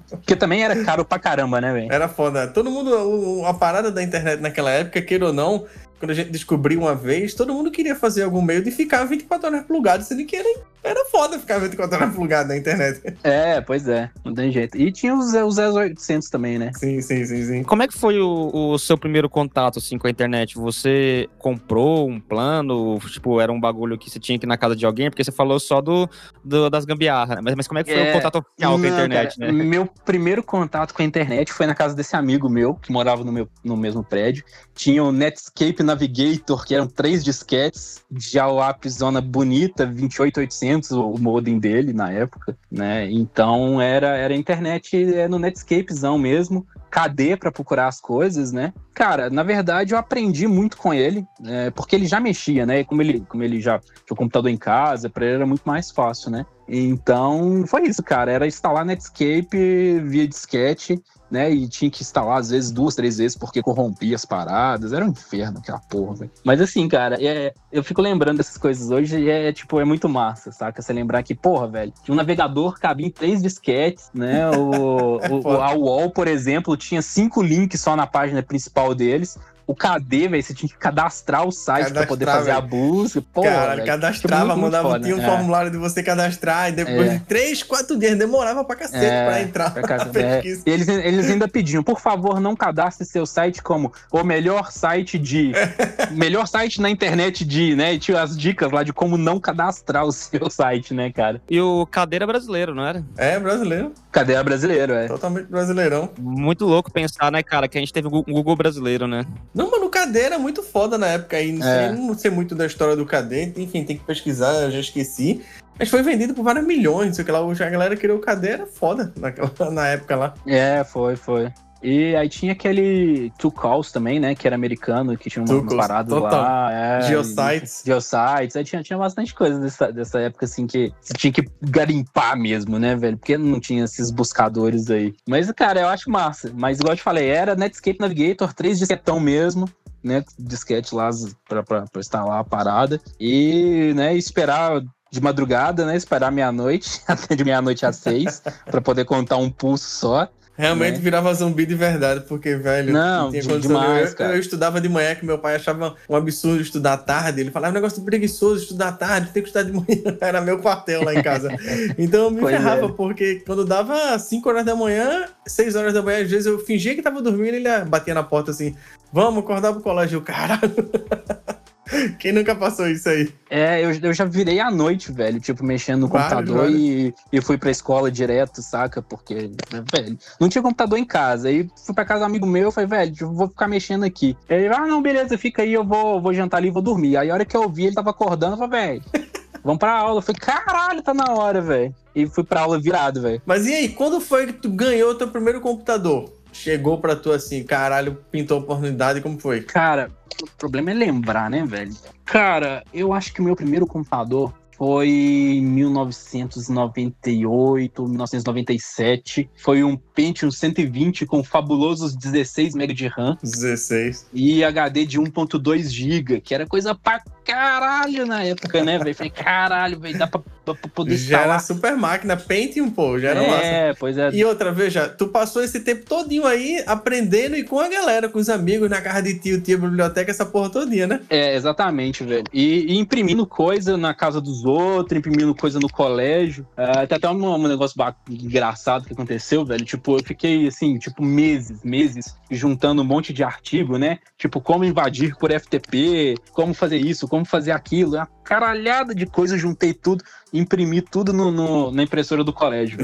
[0.10, 1.92] Porque também era caro pra caramba, né, velho?
[1.92, 2.48] Era foda.
[2.48, 5.66] Todo mundo, a parada da internet naquela época, queira ou não,
[6.04, 9.48] quando a gente descobriu uma vez, todo mundo queria fazer algum meio de ficar 24
[9.48, 13.02] horas plugado, sendo que era, era foda ficar 24 horas plugado na internet.
[13.24, 14.78] É, pois é, não tem jeito.
[14.78, 16.72] E tinha os, os 0800 também, né?
[16.76, 17.64] Sim, sim, sim, sim.
[17.64, 20.56] Como é que foi o, o seu primeiro contato assim com a internet?
[20.56, 23.00] Você comprou um plano?
[23.10, 25.10] Tipo, era um bagulho que você tinha que ir na casa de alguém?
[25.10, 26.10] Porque você falou só do,
[26.44, 27.42] do- das gambiarras, né?
[27.42, 29.64] Mas, mas como é que foi É, o contato oficial com a internet, cara, né?
[29.64, 33.32] Meu primeiro contato com a internet foi na casa desse amigo meu, que morava no,
[33.32, 34.44] meu, no mesmo prédio.
[34.76, 41.14] Tinha o Netscape Navigator, que eram três disquetes, já o app zona bonita, 28800, o
[41.20, 43.10] modem dele na época, né?
[43.12, 46.66] Então era, era internet é, no Netscapezão mesmo.
[46.90, 48.72] KD para procurar as coisas, né?
[48.94, 52.82] Cara, na verdade eu aprendi muito com ele, é, porque ele já mexia, né?
[52.82, 55.64] E Como ele, como ele já tinha o computador em casa, para ele era muito
[55.64, 56.46] mais fácil, né?
[56.68, 58.32] Então, foi isso, cara.
[58.32, 61.52] Era instalar Netscape via disquete, né?
[61.52, 64.94] E tinha que instalar, às vezes, duas, três vezes, porque corrompia as paradas.
[64.94, 66.32] Era um inferno aquela porra, velho.
[66.44, 70.08] Mas assim, cara, é, eu fico lembrando dessas coisas hoje e é, tipo, é muito
[70.08, 70.82] massa, saca?
[70.82, 74.50] Você lembrar que, porra, velho, tinha um navegador cabia em três disquetes, né?
[74.52, 79.38] O, o, o, a UOL, por exemplo, tinha cinco links só na página principal deles.
[79.66, 83.22] O KD, velho, você tinha que cadastrar o site pra poder Cadastrar, fazer a busca.
[83.34, 83.86] Porra, Caralho, velho.
[83.88, 85.26] cadastrava, muito, muito mandava, foda, tinha um é.
[85.26, 87.14] formulário de você cadastrar, e depois É.
[87.18, 90.64] de três, quatro dias, demorava pra cacete É, pra entrar pra na pesquisa.
[90.66, 95.18] E eles, eles ainda pediam, por favor, não cadastre seu site como o melhor site
[95.18, 95.54] de.
[96.12, 97.94] melhor site na internet de, né?
[97.94, 101.42] E tinha as dicas lá de como não cadastrar o seu site, né, cara?
[101.50, 103.04] E o Cadeira brasileiro, não era?
[103.18, 105.08] É, brasileiro, Cadê a brasileiro, é?
[105.08, 106.10] totalmente brasileirão.
[106.20, 109.26] Muito louco pensar, né, cara, que a gente teve um Google brasileiro, né?
[109.54, 111.52] Não, mano, o KD era muito foda na época aí.
[111.52, 111.88] Não, É.
[111.90, 115.44] sei, não sei muito da história do KD, enfim, tem que pesquisar, eu já esqueci.
[115.78, 117.40] Mas foi vendido por vários milhões, sei lá.
[117.40, 120.34] A galera queria o KD, era foda naquela, na época lá.
[120.46, 121.52] É, foi, foi.
[121.84, 124.34] E aí tinha aquele Two Calls também, né?
[124.34, 126.42] Que era americano, que tinha uma, Two umas Calls, paradas total.
[126.42, 126.72] lá.
[126.72, 127.84] É, Geosites.
[127.86, 128.56] Geosites.
[128.56, 132.80] Aí tinha, tinha bastante coisa dessa, dessa época, assim, que você tinha que garimpar mesmo,
[132.80, 133.18] né, velho?
[133.18, 135.14] Porque não tinha esses buscadores aí.
[135.28, 136.52] Mas, cara, eu acho massa.
[136.56, 139.70] Mas, igual eu te falei, era Netscape Navigator, três disquetão mesmo.
[140.02, 141.10] Né, disquete lá
[141.48, 143.00] pra instalar a parada.
[143.18, 144.82] E, né, esperar
[145.14, 145.96] de madrugada, né?
[145.96, 150.28] Esperar meia-noite, até de meia-noite às seis, pra poder contar um pulso só.
[150.56, 151.00] Realmente Né?
[151.00, 154.36] virava zumbi de verdade, porque, velho, Não, demais, eu, cara.
[154.36, 157.42] eu estudava de manhã, que meu pai achava um absurdo estudar à tarde.
[157.42, 160.18] Ele falava, é um negócio preguiçoso estudar à tarde, tem que estudar de manhã.
[160.22, 161.50] Era meu quartel lá em casa.
[161.98, 162.90] Então eu me Pois ferrava, é.
[162.92, 166.94] porque quando dava 5 horas da manhã, 6 horas da manhã, às vezes eu fingia
[166.94, 168.76] que tava dormindo e ele batia na porta assim,
[169.12, 170.18] vamos acordar pro colégio.
[170.18, 170.72] Eu, caralho.
[172.20, 173.32] Quem nunca passou isso aí?
[173.50, 176.80] É, eu, eu já virei à noite, velho, tipo, mexendo no Vários, computador vários.
[176.82, 179.02] e, e fui pra escola direto, saca?
[179.02, 179.52] Porque,
[179.92, 181.50] velho, não tinha computador em casa.
[181.50, 184.36] Aí fui pra casa do amigo meu, falei, velho, vou ficar mexendo aqui.
[184.50, 187.18] Ele, ah, não, beleza, fica aí, eu vou, vou jantar ali e vou dormir.
[187.18, 189.04] Aí a hora que eu vi, ele tava acordando, eu falei, velho,
[189.64, 190.18] vamos pra aula.
[190.20, 191.94] Eu falei, caralho, tá na hora, velho.
[192.16, 193.42] E fui pra aula virado, velho.
[193.46, 196.32] Mas e aí, quando foi que tu ganhou teu primeiro computador?
[196.54, 199.62] Chegou pra tu assim, caralho, pintou a oportunidade, como foi?
[199.62, 200.12] Cara,
[200.42, 201.94] o problema é lembrar, né, velho?
[202.24, 209.50] Cara, eu acho que o meu primeiro computador foi em 1998, 1997.
[209.56, 214.28] Foi um Pentium 120 com fabulosos 16 MB de RAM 16.
[214.34, 219.16] e HD de 1.2 GB, que era coisa pra caralho na época, né, velho?
[219.16, 221.62] Falei, caralho, velho, dá pra, pra poder Já era instalar.
[221.62, 223.66] super máquina, Pentium, pô, já era massa.
[223.66, 224.30] é, pois é.
[224.34, 228.40] E outra, veja, tu passou esse tempo todinho aí aprendendo e com a galera, com
[228.40, 231.22] os amigos, na casa de tio, tia, biblioteca, essa porra todinha, né?
[231.30, 232.46] É, exatamente, velho.
[232.54, 236.66] E, e imprimindo coisa na casa dos outros, imprimindo coisa no colégio.
[236.78, 237.96] Ah, tem até um, um negócio
[238.30, 239.84] engraçado que aconteceu, velho.
[239.84, 244.20] Tipo, eu fiquei, assim, tipo, meses, meses, juntando um monte de artigo, né?
[244.38, 248.16] Tipo, como invadir por FTP, como fazer isso, como fazer aquilo.
[248.16, 253.00] Uma caralhada de coisa, juntei tudo, imprimi tudo no, no- na impressora do colégio.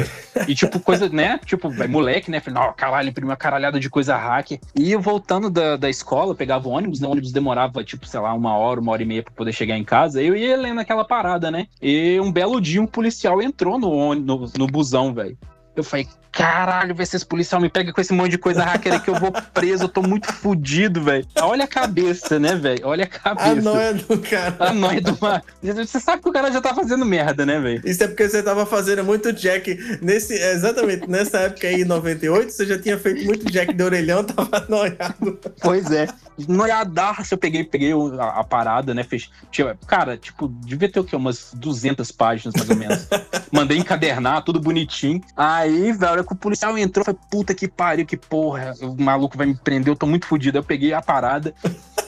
[0.47, 1.39] E, tipo, coisa, né?
[1.45, 2.39] Tipo, velho, moleque, né?
[2.39, 4.59] Falei, não, caralho, imprimi uma caralhada de coisa hacker.
[4.75, 7.07] E eu voltando da, da escola, pegava o ônibus, né?
[7.07, 9.77] O ônibus demorava, tipo, sei lá, uma hora, uma hora e meia pra poder chegar
[9.77, 10.21] em casa.
[10.21, 11.67] Eu ia lendo aquela parada, né?
[11.81, 15.37] E um belo dia um policial entrou no, no, no busão, velho.
[15.79, 19.01] Eu falei, caralho, vai ser esse policial me pega com esse monte de coisa hacker
[19.01, 21.25] que eu vou preso, eu tô muito fudido, velho.
[21.41, 22.81] Olha a cabeça, né, velho?
[22.83, 23.49] Olha a cabeça.
[23.49, 24.55] A noia do cara.
[24.59, 25.43] A noia do mar.
[25.61, 27.81] Você sabe que o cara já tá fazendo merda, né, velho?
[27.85, 30.33] Isso é porque você tava fazendo muito jack nesse.
[30.33, 34.65] Exatamente, nessa época aí, em 98, você já tinha feito muito jack de orelhão, tava
[34.67, 35.39] noiado.
[35.61, 36.07] Pois é.
[36.47, 39.03] Noiadaço, eu peguei, peguei a, a parada, né?
[39.03, 39.29] Fez,
[39.87, 41.15] cara, tipo, devia ter o quê?
[41.15, 43.07] Umas 200 páginas, mais ou menos.
[43.51, 45.21] Mandei encadernar, tudo bonitinho.
[45.35, 49.01] Aí, velho, a hora que o policial entrou, falei, puta que pariu, que porra, o
[49.01, 50.57] maluco vai me prender, eu tô muito fodido.
[50.57, 51.53] Eu peguei a parada,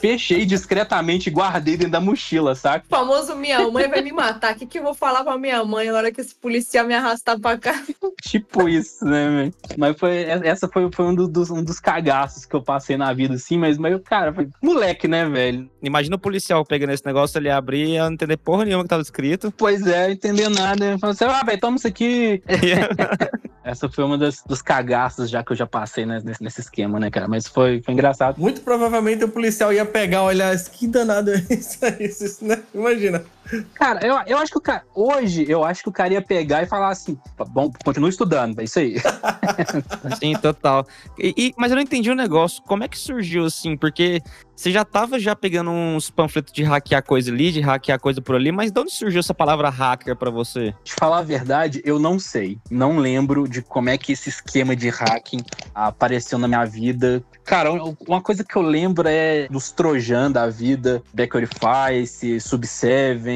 [0.02, 2.84] fechei discretamente e guardei dentro da mochila, saca?
[2.84, 4.52] O famoso minha mãe vai me matar.
[4.52, 6.92] O que, que eu vou falar pra minha mãe na hora que esse policial me
[6.92, 7.80] arrastar pra cá?
[8.20, 9.54] Tipo isso, né, velho?
[9.78, 13.12] Mas foi, essa foi, foi um, do- dos, um dos cagaços que eu passei na
[13.12, 15.70] vida, assim, mas, mas cara, foi moleque, né, velho?
[15.80, 18.88] Imagina o policial pegando esse negócio, ele abrir e eu não entender porra nenhuma que
[18.88, 19.52] tava escrito.
[19.56, 20.98] Pois é, entender nada.
[20.98, 22.42] Falei assim, ah, velho, toma isso aqui.
[23.64, 26.98] Essa foi uma das, dos cagaços já que eu já passei né, nesse, nesse esquema,
[26.98, 27.28] né, cara?
[27.28, 28.36] Mas foi, foi engraçado.
[28.40, 32.08] Muito provavelmente o policial ia pegar, olhar, que danado é isso aí,
[32.42, 32.62] né?
[32.74, 33.24] Imagina.
[33.74, 34.82] Cara, eu, eu acho que o cara.
[34.94, 37.18] Hoje, eu acho que o cara ia pegar e falar assim:
[37.50, 38.96] bom, continua estudando, é isso aí.
[40.18, 40.86] Sim, total.
[41.18, 42.62] E, e- mas eu não entendi o negócio.
[42.64, 43.76] Como é que surgiu assim?
[43.76, 44.22] Porque
[44.54, 48.34] você já tava já pegando uns panfletos de hackear coisa ali, de hackear coisa por
[48.36, 50.74] ali, mas de onde surgiu essa palavra hacker pra você?
[50.84, 52.58] De falar a verdade, eu não sei.
[52.70, 55.42] Não lembro de como é que esse esquema de hacking
[55.74, 57.22] apareceu na minha vida.
[57.44, 57.70] Cara,
[58.06, 62.06] uma coisa que eu lembro é dos Trojan da vida, Backwardify,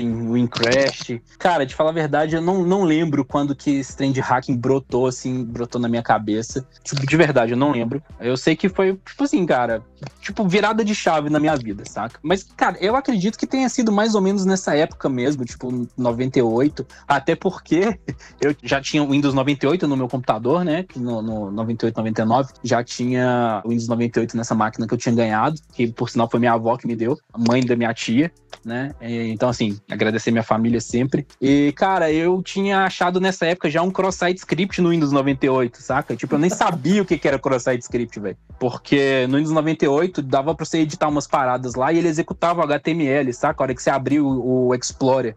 [0.07, 1.21] Sub7, Wincrash.
[1.39, 4.57] Cara, de falar a verdade, eu não, não lembro quando que esse trem de hacking
[4.57, 6.67] brotou, assim, brotou na minha cabeça.
[6.83, 8.03] Tipo, de verdade, eu não lembro.
[8.21, 9.83] Eu sei que foi, tipo assim, cara,
[10.21, 12.19] tipo, virada de chave na minha vida, saca?
[12.23, 16.87] Mas, cara, eu acredito que tenha sido mais ou menos nessa época mesmo, tipo, 98.
[17.07, 17.99] Até porque
[18.41, 20.85] eu já tinha o Windows 98 no meu computador, né?
[20.97, 22.53] No, no 98, 99.
[22.63, 26.41] Já tinha o Windows 98 nessa máquina que eu tinha ganhado, que por sinal foi
[26.41, 28.31] minha avó que me deu, a mãe da minha tia,
[28.65, 28.95] né?
[29.01, 31.27] Então, assim, agradecer minha família sempre.
[31.41, 36.17] E, cara, eu tinha achado nessa época já um cross-site script no Windows 98, saca?
[36.17, 38.37] Tipo, eu nem sabia o que era cross-site script, velho.
[38.59, 42.65] Porque no Windows 98 dava pra você editar umas paradas lá e ele executava o
[42.65, 43.63] HTML, saca?
[43.63, 45.37] A hora que você abriu o Explorer.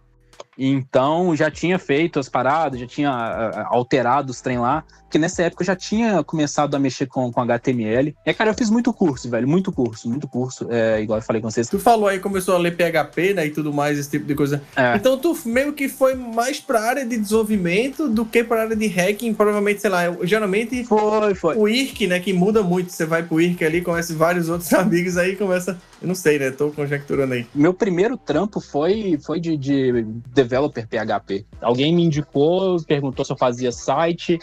[0.60, 5.42] Então já tinha feito as paradas, já tinha ah, alterado os trem lá, porque nessa
[5.44, 8.16] época eu já tinha começado a mexer com, com HTML.
[8.26, 11.42] E cara, eu fiz muito curso, velho, muito curso, muito curso, é, igual eu falei
[11.42, 11.68] com vocês.
[11.68, 14.62] Tu falou aí, começou a ler PHP, né, e tudo mais, esse tipo de coisa.
[14.76, 14.96] É.
[14.96, 18.86] Então tu meio que foi mais pra área de desenvolvimento do que pra área de
[18.88, 21.56] hacking, provavelmente, sei lá, eu- geralmente Foi, foi.
[21.56, 25.18] o IRC, né, que muda muito, você vai pro IRC ali, conhece vários outros amigos
[25.18, 27.48] aí, começa, eu não sei, né, tô conjecturando aí.
[27.56, 30.06] Meu primeiro trampo foi, foi de, de
[30.50, 31.46] developer PHP.
[31.62, 34.40] Alguém me indicou, perguntou se eu fazia site.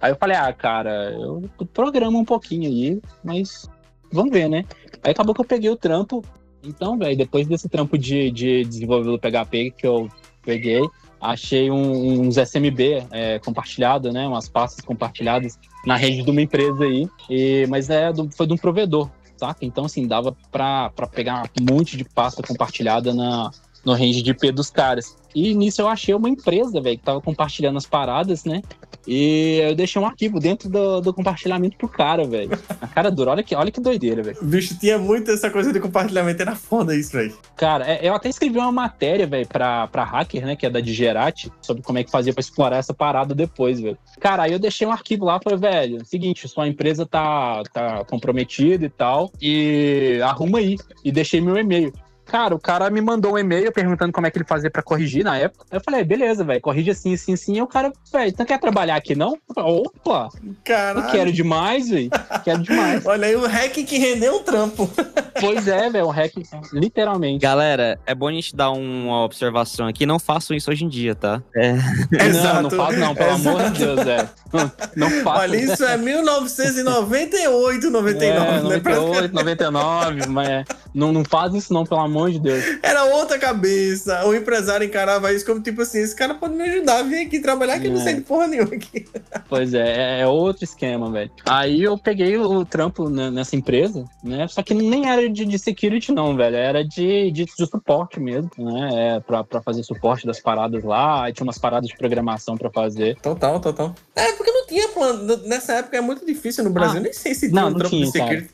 [0.00, 1.42] Aí eu falei, ah, cara, eu
[1.74, 3.68] programo um pouquinho aí, mas
[4.10, 4.64] vamos ver, né?
[5.04, 6.24] Aí acabou que eu peguei o trampo.
[6.64, 10.08] Então, velho, depois desse trampo de, de desenvolvedor PHP que eu
[10.42, 10.80] peguei,
[11.20, 14.26] achei um- uns SMB é, compartilhado, né?
[14.26, 17.06] Umas pastas compartilhadas na rede de uma empresa aí.
[17.28, 19.64] E, mas é do- foi de um provedor, saca?
[19.64, 23.50] Então, assim, dava pra pegar um monte de pasta compartilhada na,
[23.84, 25.16] no range de IP dos caras.
[25.34, 28.62] E nisso eu achei uma empresa, velho, que tava compartilhando as paradas, né?
[29.06, 32.50] E eu deixei um arquivo dentro do, do compartilhamento pro cara, velho.
[32.80, 34.38] A cara dura, olha que, olha que doideira, velho.
[34.42, 37.34] O bicho tinha muito essa coisa de compartilhamento, era foda isso, velho.
[37.56, 40.80] Cara, é, eu até escrevi uma matéria, velho, pra, pra hacker, né, que é da
[40.80, 43.98] Digerati, sobre como é que fazia pra explorar essa parada depois, velho.
[44.20, 48.84] Cara, aí eu deixei um arquivo lá, falei, velho, seguinte, sua empresa tá, tá comprometida
[48.84, 50.76] e tal, e arruma aí.
[51.04, 51.92] E deixei meu e-mail.
[52.30, 55.24] Cara, o cara me mandou um e-mail perguntando como é que ele fazia pra corrigir
[55.24, 55.66] na época.
[55.68, 57.56] Eu falei, beleza, velho, corrige assim, assim, assim.
[57.56, 59.32] E o cara, velho, não quer trabalhar aqui, não?
[59.48, 61.10] Eu falei, Opa, eu Caralho.
[61.10, 62.08] quero demais, velho.
[62.44, 63.04] Quero demais.
[63.06, 64.88] Olha aí o hack que rendeu um trampo.
[65.40, 66.34] pois é, velho, um hack,
[66.72, 67.40] literalmente.
[67.40, 70.06] Galera, é bom a gente dar uma observação aqui.
[70.06, 71.42] Não façam isso hoje em dia, tá?
[71.56, 71.72] É,
[72.30, 74.28] Não, não faz não, pelo amor de Deus, é.
[74.52, 75.40] Não, não faça.
[75.40, 78.60] Olha, isso é 1998, 99, é, né?
[78.62, 82.64] 98, 99, mas é, não, não faz isso não, pelo amor de Deus.
[82.82, 84.24] Era outra cabeça.
[84.26, 87.78] O empresário encarava isso como tipo assim: esse cara pode me ajudar, vem aqui trabalhar
[87.80, 88.04] que eu não É.
[88.04, 89.06] sei de porra nenhuma aqui.
[89.48, 91.30] Pois é, é, é outro esquema, velho.
[91.46, 94.46] Aí eu peguei o, trampo nessa empresa, né?
[94.48, 96.56] Só que nem era de, de security, não, velho.
[96.56, 99.16] Era de, de, de suporte mesmo, né?
[99.16, 101.24] É, pra, pra fazer suporte das paradas lá.
[101.24, 103.16] Aí tinha umas paradas de programação pra fazer.
[103.20, 103.94] Total, total.
[104.14, 105.36] É, porque não tinha plano.
[105.46, 106.98] Nessa época é muito difícil no Brasil.
[106.98, 108.50] Ah, Nem sei se tinha não, um não trampo tinha, de security.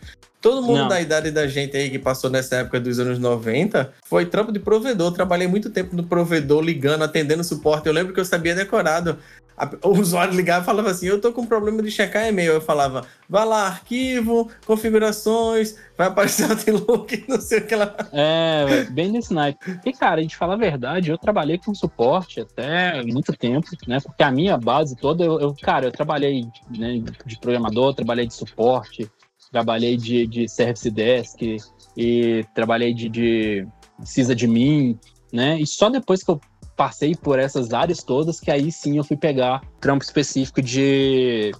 [0.46, 0.88] Todo mundo Não.
[0.88, 4.60] da idade da gente aí que passou nessa época dos anos 90 foi trampo de
[4.60, 5.10] provedor.
[5.10, 7.88] Trabalhei muito tempo no provedor, ligando, atendendo suporte.
[7.88, 9.18] Eu lembro que eu sabia decorado
[9.58, 12.52] a- o usuário ligava e falava assim: Eu tô com problema de checar e-mail.
[12.52, 17.94] Eu falava: Vai lá, arquivo, configurações, vai aparecer o Outlook, não sei o que lá.
[18.12, 19.80] É, bem nesse naipe.
[19.84, 23.98] E, cara, a gente fala a verdade, eu trabalhei com suporte até muito tempo, né?
[24.00, 28.34] Porque a minha base toda, eu, eu- cara, eu trabalhei né, de programador, trabalhei de
[28.34, 29.10] suporte,
[29.50, 31.56] trabalhei de, de service desk
[31.96, 33.68] e trabalhei de, de
[34.04, 34.98] sysadmin,
[35.32, 35.60] né?
[35.60, 36.40] E só depois que eu
[36.76, 41.52] passei por essas áreas todas que aí sim eu fui pegar trampo específico de,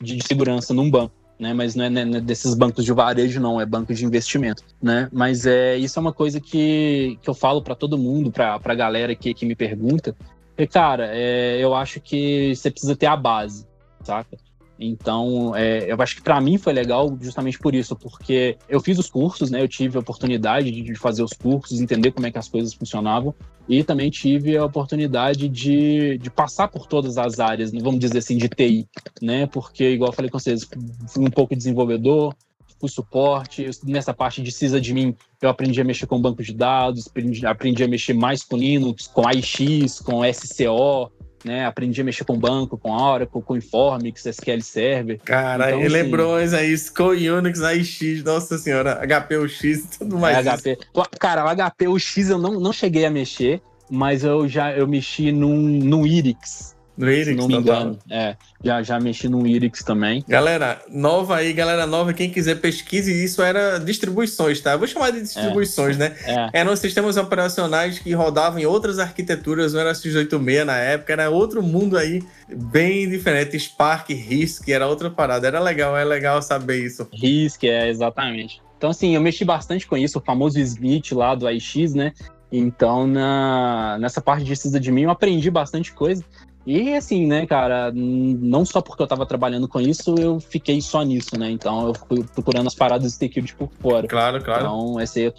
[0.00, 1.14] de, de segurança num banco.
[1.36, 4.62] Né, mas não é, não é desses bancos de varejo, não, é banco de investimento,
[4.80, 5.08] né?
[5.12, 8.74] Mas é, isso é uma coisa que, que eu falo para todo mundo, para a
[8.74, 10.14] galera que, que me pergunta.
[10.56, 13.66] E, cara, é, eu acho que você precisa ter a base,
[14.04, 14.36] saca?
[14.78, 18.98] Então, é, eu acho que para mim foi legal justamente por isso, porque eu fiz
[18.98, 19.62] os cursos, né?
[19.62, 23.34] Eu tive a oportunidade de, fazer os cursos, entender como é que as coisas funcionavam,
[23.68, 28.18] e também tive a oportunidade de, de passar por todas as áreas, né, vamos dizer
[28.18, 28.88] assim, de TI,
[29.22, 29.46] né?
[29.46, 30.68] Porque, igual eu falei com vocês,
[31.08, 32.34] fui um pouco desenvolvedor,
[32.80, 37.46] fui suporte, nessa parte de sysadmin eu aprendi a mexer com banco de dados, aprendi,
[37.46, 41.12] aprendi a mexer mais com Linux, com AIX, com SCO,
[41.44, 41.66] né?
[41.66, 45.18] Aprendi a mexer com banco, com Oracle, com Informix, SQL Server.
[45.24, 50.46] Cara, Então, ele assim- lembrou aí, SCO Unix, AIX, nossa senhora, HPUX e tudo mais.
[50.46, 50.78] É, HP.
[51.18, 54.86] Cara, o HP, o X eu não, não cheguei a mexer, mas eu já eu
[54.88, 57.98] mexi num, num Irix, No Irix, não me engano.
[58.08, 60.24] É, já, já mexi num Irix também.
[60.28, 64.72] Galera, nova aí, galera nova, quem quiser pesquise, isso era distribuições, tá?
[64.72, 66.14] Eu vou chamar de distribuições, né?
[66.24, 71.30] É, Eram sistemas operacionais que rodavam em outras arquiteturas, não era x86 na época, era
[71.30, 73.58] outro mundo aí bem diferente.
[73.58, 75.46] Spark, RISC, era outra parada.
[75.46, 77.08] Era legal, é legal saber isso.
[77.12, 78.62] RISC, é, exatamente.
[78.78, 82.12] Então, assim, eu mexi bastante com isso, o famoso Smith lá do AIX, né?
[82.56, 86.22] Então, na, nessa parte de sysadmin, eu aprendi bastante coisa.
[86.66, 91.02] E, assim, né, cara, não só porque eu tava trabalhando com isso, eu fiquei só
[91.02, 91.50] nisso, né?
[91.50, 94.06] Então, eu fui procurando as paradas de security por fora.
[94.06, 94.62] Claro, claro.
[94.62, 95.32] Então, essa aí é,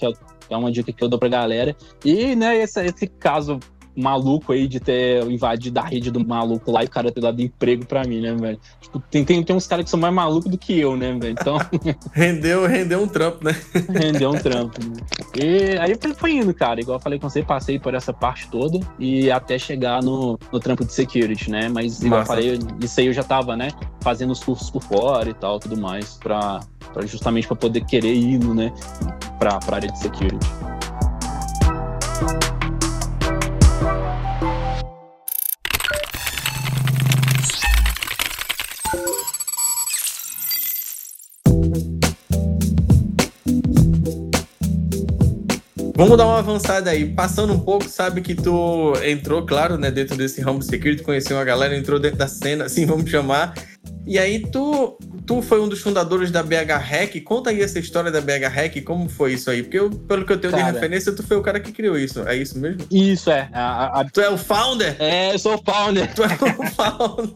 [0.49, 1.75] é uma dica que eu dou pra galera.
[2.03, 3.59] E, né, esse, esse caso
[3.95, 7.41] maluco aí de ter invadido a rede do maluco lá e o cara ter dado
[7.41, 8.60] emprego pra mim, né, velho?
[8.81, 11.36] Tipo, tem, tem, tem uns caras que são mais malucos do que eu, né, velho?
[11.39, 11.58] Então,
[12.13, 13.55] Rendeu, rendeu um trampo, né?
[13.89, 14.79] rendeu um trampo.
[14.84, 14.95] né?
[15.41, 16.79] E aí foi, foi indo, cara.
[16.79, 20.60] Igual eu falei com você, passei por essa parte toda e até chegar no, no
[20.60, 21.69] trampo de security, né?
[21.69, 22.34] Mas, igual eu Massa.
[22.34, 23.69] falei, isso aí eu já tava, né,
[24.01, 26.60] fazendo os cursos por fora e tal, tudo mais, pra,
[26.93, 28.71] pra justamente pra poder querer ir, né,
[29.39, 30.45] pra, pra área de security.
[45.95, 47.05] Vamos dar uma avançada aí.
[47.13, 51.38] Passando um pouco, sabe que tu entrou, claro, né, dentro desse ramo de security, conheceu
[51.38, 53.53] uma galera, entrou dentro da cena, assim vamos chamar.
[54.08, 57.21] E aí tu, tu foi um dos fundadores da BH Hack.
[57.23, 59.63] Conta aí essa história da BH Hack, como foi isso aí?
[59.63, 60.71] Porque eu, pelo que eu tenho de Cara.
[60.73, 62.19] referência, tu foi o cara que criou isso.
[62.27, 62.86] É isso mesmo?
[62.91, 63.49] Isso, é.
[63.51, 64.95] A, a- Tu é o founder?
[64.99, 66.13] é, eu sou o founder.
[66.13, 67.34] Tu é o founder.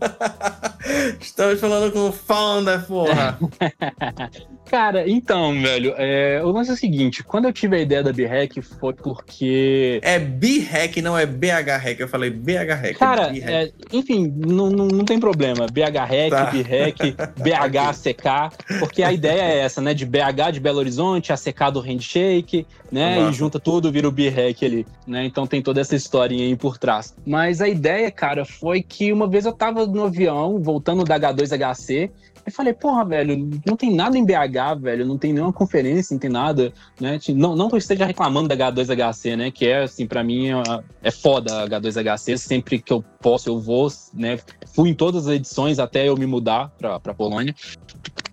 [1.20, 3.40] Estamos falando com o founder, porra.
[4.70, 8.14] Cara, então, velho, é, o lance é o seguinte: quando eu tive a ideia da
[8.14, 10.00] B-Hack foi porque.
[10.04, 12.00] É B-Hack, não é BH Hack.
[12.00, 12.98] Eu falei BH Hack.
[12.98, 15.66] Cara, é, enfim, não, não, não tem problema.
[15.66, 16.46] BH-Hack, Tá.
[16.52, 19.94] B-Hack, BH-ACK, porque a ideia é essa, né?
[19.94, 23.28] De BH de Belo Horizonte, ACK do Handshake, né?
[23.30, 25.26] E junta tudo, vira o B-Hack ali, né?
[25.26, 27.16] Então tem toda essa historinha aí por trás.
[27.26, 32.12] Mas a ideia, cara, foi que uma vez eu tava no avião, voltando da H2HC,
[32.50, 36.20] e falei, porra, velho, não tem nada em BH, velho, não tem nenhuma conferência, não
[36.20, 37.20] tem nada, né?
[37.30, 39.52] Não, não que eu esteja reclamando da H2HC, né?
[39.52, 40.64] Que é, assim, pra mim, é,
[41.04, 44.40] é foda a H2HC, sempre que eu posso eu vou, né?
[44.74, 47.56] Fui em todas as edições até eu me mudar pra, pra Polônia.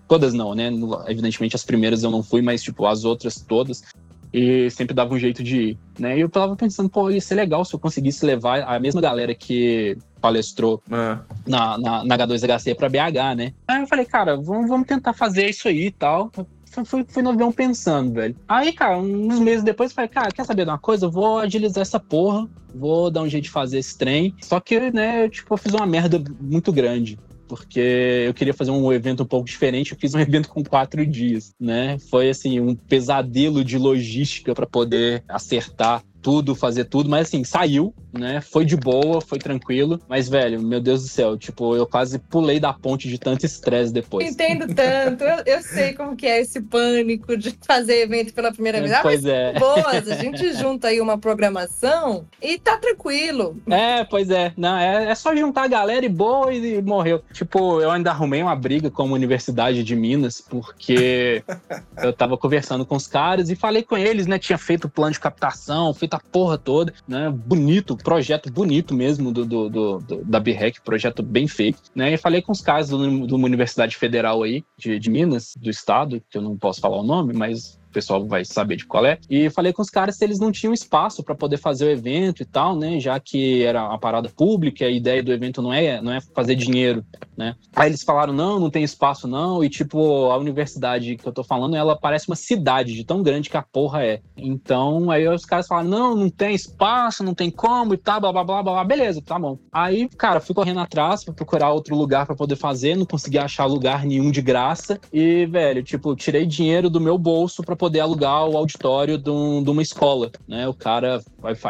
[0.09, 0.71] Todas não, né?
[1.09, 3.83] Evidentemente as primeiras eu não fui, mas, tipo, as outras todas.
[4.33, 6.17] E sempre dava um jeito de ir, né?
[6.17, 9.35] E eu tava pensando, pô, ia ser legal se eu conseguisse levar a mesma galera
[9.35, 13.53] que palestrou Ah, na, na, na H2HC pra BH, né?
[13.69, 16.31] Aí eu falei, cara, vamos, vamos tentar fazer isso aí e tal.
[16.71, 18.37] Fui, fui, fui no avião pensando, velho.
[18.47, 21.07] Aí, cara, uns meses depois, eu falei, cara, quer saber de uma coisa?
[21.07, 24.35] Eu vou agilizar essa porra, vou dar um jeito de fazer esse trem.
[24.43, 27.19] Só que, né, eu, tipo, eu fiz uma merda muito grande.
[27.49, 31.05] Porque eu queria fazer um evento um pouco diferente, eu fiz um evento com quatro
[31.07, 31.99] dias, né?
[32.11, 37.95] Foi, assim, um pesadelo de logística para poder acertar tudo, fazer tudo, mas assim, saiu,
[38.17, 38.41] né?
[38.41, 40.01] Foi de boa, foi tranquilo.
[40.09, 43.93] Mas, velho, meu Deus do céu, tipo, eu quase pulei da ponte de tanto estresse
[43.93, 44.29] depois.
[44.29, 45.25] Entendo tanto.
[45.25, 48.93] Eu, eu sei como que é esse pânico de fazer evento pela primeira vez.
[48.93, 49.53] Ah, pois é.
[49.59, 53.61] boas, a gente junta aí uma programação e tá tranquilo.
[53.69, 54.53] É, pois é.
[54.57, 57.23] Não, é, é só juntar a galera e boa e, e morreu.
[57.33, 61.43] Tipo, eu ainda arrumei uma briga com a Universidade de Minas, porque
[62.03, 64.39] eu tava conversando com os caras e falei com eles, né?
[64.39, 67.31] Tinha feito o plano de captação, feito a porra toda, né?
[67.31, 72.12] Bonito, projeto bonito mesmo do, do, do- do- da BREC, projeto bem feito, né?
[72.12, 76.23] E falei com os caras de uma universidade federal aí, de, de Minas, do estado,
[76.31, 79.19] que eu não posso falar o nome, mas pessoal vai saber de qual é.
[79.31, 82.43] E falei com os caras se eles não tinham espaço para poder fazer o evento
[82.43, 83.01] e tal, né?
[83.01, 86.55] Já que era uma parada pública, a ideia do evento não é, não é fazer
[86.55, 87.03] dinheiro,
[87.35, 87.57] né?
[87.75, 89.65] Aí eles falaram: não, não tem espaço não.
[89.65, 93.49] E tipo, a universidade que eu tô falando, ela parece uma cidade de tão grande
[93.49, 94.21] que a porra é.
[94.37, 98.31] Então, aí os caras falaram: não, não tem espaço, não tem como e tal, blá
[98.31, 98.85] blá blá blá.
[98.85, 99.59] Beleza, tá bom.
[99.73, 103.65] Aí, cara, fui correndo atrás pra procurar outro lugar pra poder fazer, não consegui achar
[103.65, 105.01] lugar nenhum de graça.
[105.11, 109.62] E, velho, tipo, tirei dinheiro do meu bolso pra poder alugar o auditório de, um-
[109.62, 110.66] de uma escola, né?
[110.68, 111.20] O cara,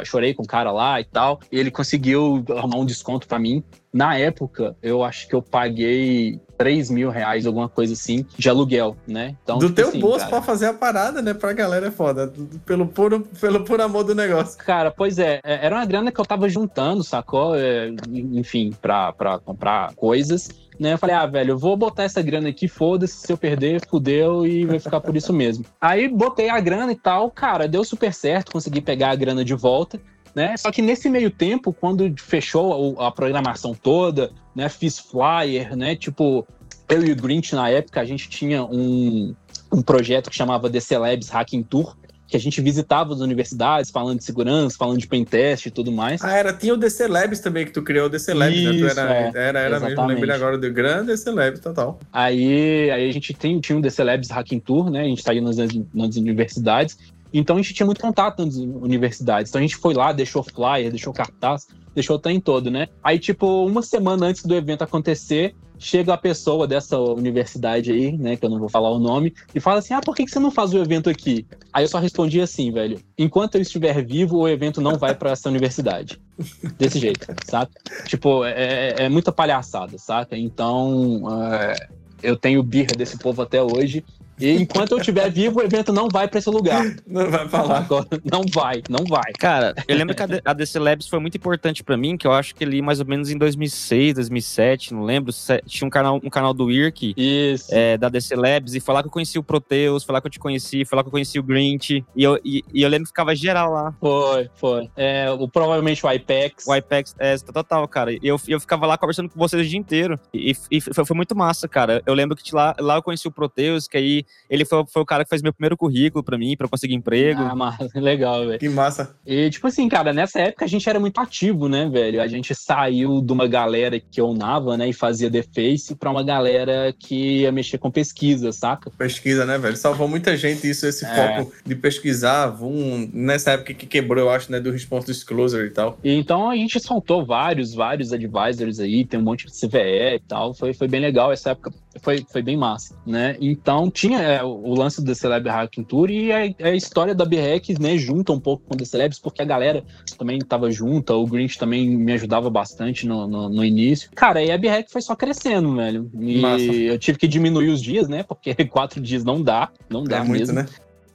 [0.04, 3.62] chorei com o cara lá e tal, e ele conseguiu arrumar um desconto pra mim.
[3.92, 8.96] Na época, eu acho que eu paguei 3 mil reais, alguma coisa assim, de aluguel,
[9.06, 9.34] né?
[9.42, 11.32] Então, Do tipo teu assim, bolso cara, pra fazer a parada, né?
[11.34, 12.32] Pra galera é foda.
[12.66, 14.58] Pelo puro, pelo puro amor do negócio.
[14.58, 17.54] Cara, pois é, é, era uma grana que eu tava juntando, sacou?
[17.56, 20.48] É, enfim, pra, pra comprar coisas.
[20.78, 20.92] Né?
[20.92, 24.46] Eu falei, ah, velho, eu vou botar essa grana aqui, foda-se, se eu perder, fudeu
[24.46, 25.64] e vai ficar por isso mesmo.
[25.80, 29.54] Aí botei a grana e tal, cara, deu super certo, consegui pegar a grana de
[29.54, 30.00] volta.
[30.34, 30.54] Né?
[30.58, 34.68] Só que nesse meio tempo, quando fechou o- a programação toda, né?
[34.68, 35.96] Fiz flyer, né?
[35.96, 36.46] Tipo,
[36.90, 39.34] eu e o Grinch na época, a gente tinha um,
[39.72, 44.18] um projeto que chamava DC Labs Hacking Tour, que a gente visitava as universidades, falando
[44.18, 46.22] de segurança, falando de pentest e tudo mais.
[46.24, 48.70] Ah, era, tinha o DC Labs também, que tu criou o DC Labs, né?
[48.70, 49.32] Tu Isso, era, é.
[49.34, 50.16] era, era mesmo, Exatamente.
[50.16, 51.98] lembrei agora do grande DC Labs, total.
[52.12, 55.02] Aí, aí a gente tem, tinha um DC Labs Hacking Tour, né?
[55.02, 55.56] A gente saía nas,
[55.94, 56.98] nas universidades.
[57.32, 59.50] Então a gente tinha muito contato nas universidades.
[59.50, 62.88] Então a gente foi lá, deixou flyer, deixou cartaz, deixou o trem todo, né?
[63.02, 68.36] Aí, tipo, uma semana antes do evento acontecer, chega a pessoa dessa universidade aí, né?
[68.36, 70.38] Que eu não vou falar o nome, e fala assim: ah, por que que você
[70.38, 71.46] não faz o evento aqui?
[71.72, 75.30] Aí eu só respondi assim, velho: enquanto eu estiver vivo, o evento não vai pra
[75.30, 76.20] essa universidade.
[76.78, 77.72] Desse jeito, saca?
[78.06, 80.36] Tipo, é, é- é muita palhaçada, saca?
[80.36, 81.88] Então, é,
[82.22, 84.04] eu tenho birra desse povo até hoje.
[84.38, 86.84] E enquanto eu estiver vivo, o evento não vai pra esse lugar.
[87.06, 87.78] Não vai falar.
[87.78, 89.32] Agora, não vai, não vai.
[89.38, 92.54] Cara, eu lembro que a DC Labs foi muito importante pra mim, que eu acho
[92.54, 96.28] que ali mais ou menos em 2006, 2007, não lembro, se- tinha um canal, um
[96.28, 97.68] canal do Irk, Isso.
[97.72, 100.26] é, da DC Labs, e foi lá que eu conheci o Proteus, foi lá que
[100.26, 102.88] eu te conheci, foi lá que eu conheci o Grinch, e eu, e, e eu
[102.88, 103.94] lembro que ficava geral lá.
[104.00, 104.90] Foi, foi.
[104.96, 106.66] É, o, provavelmente o IPEX.
[106.66, 108.12] O IPEX, é, total, cara.
[108.12, 110.18] E eu, eu ficava lá conversando com vocês o dia inteiro.
[110.34, 112.02] E, e foi, foi muito massa, cara.
[112.04, 115.06] Eu lembro que lá, lá eu conheci o Proteus, que aí ele foi, foi o
[115.06, 117.40] cara que fez meu primeiro currículo pra mim, pra eu conseguir emprego.
[117.42, 118.58] Ah, mas, legal, velho.
[118.58, 119.16] Que massa.
[119.26, 122.20] E, tipo assim, cara, nessa época a gente era muito ativo, né, velho?
[122.22, 126.22] A gente saiu de uma galera que ownava, né, e fazia The Face pra uma
[126.22, 128.90] galera que ia mexer com pesquisa, saca?
[128.90, 129.76] Pesquisa, né, velho?
[129.76, 131.38] Salvou muita gente isso, esse É.
[131.38, 132.56] foco de pesquisar.
[132.62, 135.98] Um, nessa época que quebrou, eu acho, né, do Response Disclosure e tal.
[136.02, 140.20] E então a gente soltou vários, vários advisors aí, tem um monte de CVE e
[140.26, 140.54] tal.
[140.54, 143.36] Foi, foi bem legal essa época, foi, foi bem massa, né?
[143.40, 147.80] Então tinha é, o lance do Celeb Hacking Tour e a, a história da BREC,
[147.80, 149.84] né, junta um pouco com o The Celebs, porque a galera
[150.18, 154.10] também tava junta, o Grinch também me ajudava bastante no, no, no início.
[154.14, 156.10] Cara, aí a BREC foi só crescendo, velho.
[156.18, 156.64] E Massa.
[156.64, 158.22] eu tive que diminuir os dias, né?
[158.22, 160.54] Porque quatro dias não dá, não dá é muito, mesmo.
[160.54, 160.66] né?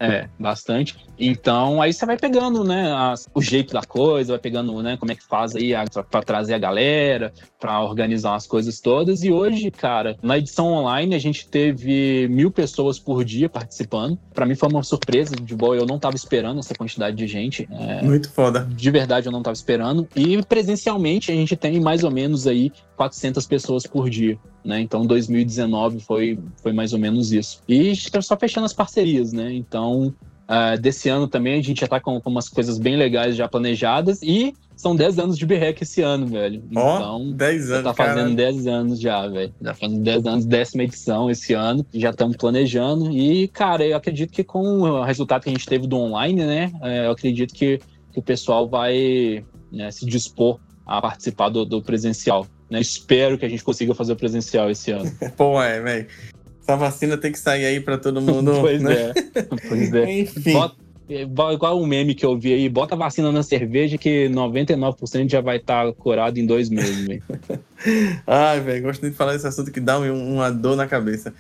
[0.04, 0.96] É, bastante.
[1.20, 5.12] Então, aí você vai pegando, né, as- o jeito da coisa, vai pegando, né, como
[5.12, 9.24] é que faz aí a- pra, pra trazer a galera, pra organizar as coisas todas.
[9.24, 14.18] E hoje, cara, na edição online a gente teve mil pessoas por dia participando.
[14.34, 17.70] Pra mim foi uma surpresa de boa, eu não tava esperando essa quantidade de gente.
[17.72, 18.68] É, Muito foda.
[18.72, 20.08] de verdade eu não tava esperando.
[20.16, 24.80] E presencialmente a gente tem mais ou menos aí 400 pessoas por dia, né?
[24.80, 27.62] Então 2019 foi, foi mais ou menos isso.
[27.68, 29.54] E está só fechando as parcerias, né?
[29.54, 30.14] Então
[30.48, 33.48] ah, desse ano também a gente já tá com, com umas coisas bem legais já
[33.48, 36.62] planejadas e são 10 anos de BREC esse ano, velho.
[36.76, 39.54] Ó, Então 10 já anos, tá fazendo 10 anos já, velho.
[39.62, 41.86] Já fazendo 10 anos, décima edição esse ano.
[41.94, 43.12] Já estamos planejando.
[43.12, 46.72] E, cara, eu acredito que com o resultado que a gente teve do online, né?
[46.82, 47.80] é, Eu acredito que,
[48.12, 52.46] que o pessoal vai né, se dispor a participar do, do presencial.
[52.72, 52.80] Né?
[52.80, 55.12] Espero que a gente consiga fazer o presencial esse ano.
[55.36, 56.08] Pô, é, velho.
[56.62, 58.54] Essa vacina tem que sair aí pra todo mundo.
[58.62, 59.12] pois né?
[59.36, 59.42] é.
[59.68, 60.20] Pois é.
[60.20, 60.54] Enfim.
[60.54, 60.76] Bota,
[61.10, 65.30] igual, igual o meme que eu vi aí, bota a vacina na cerveja que 99%
[65.30, 67.24] já vai estar curado em dois meses, velho.
[68.26, 71.34] Ai, velho, gosto de falar desse assunto que dá um- uma dor na cabeça.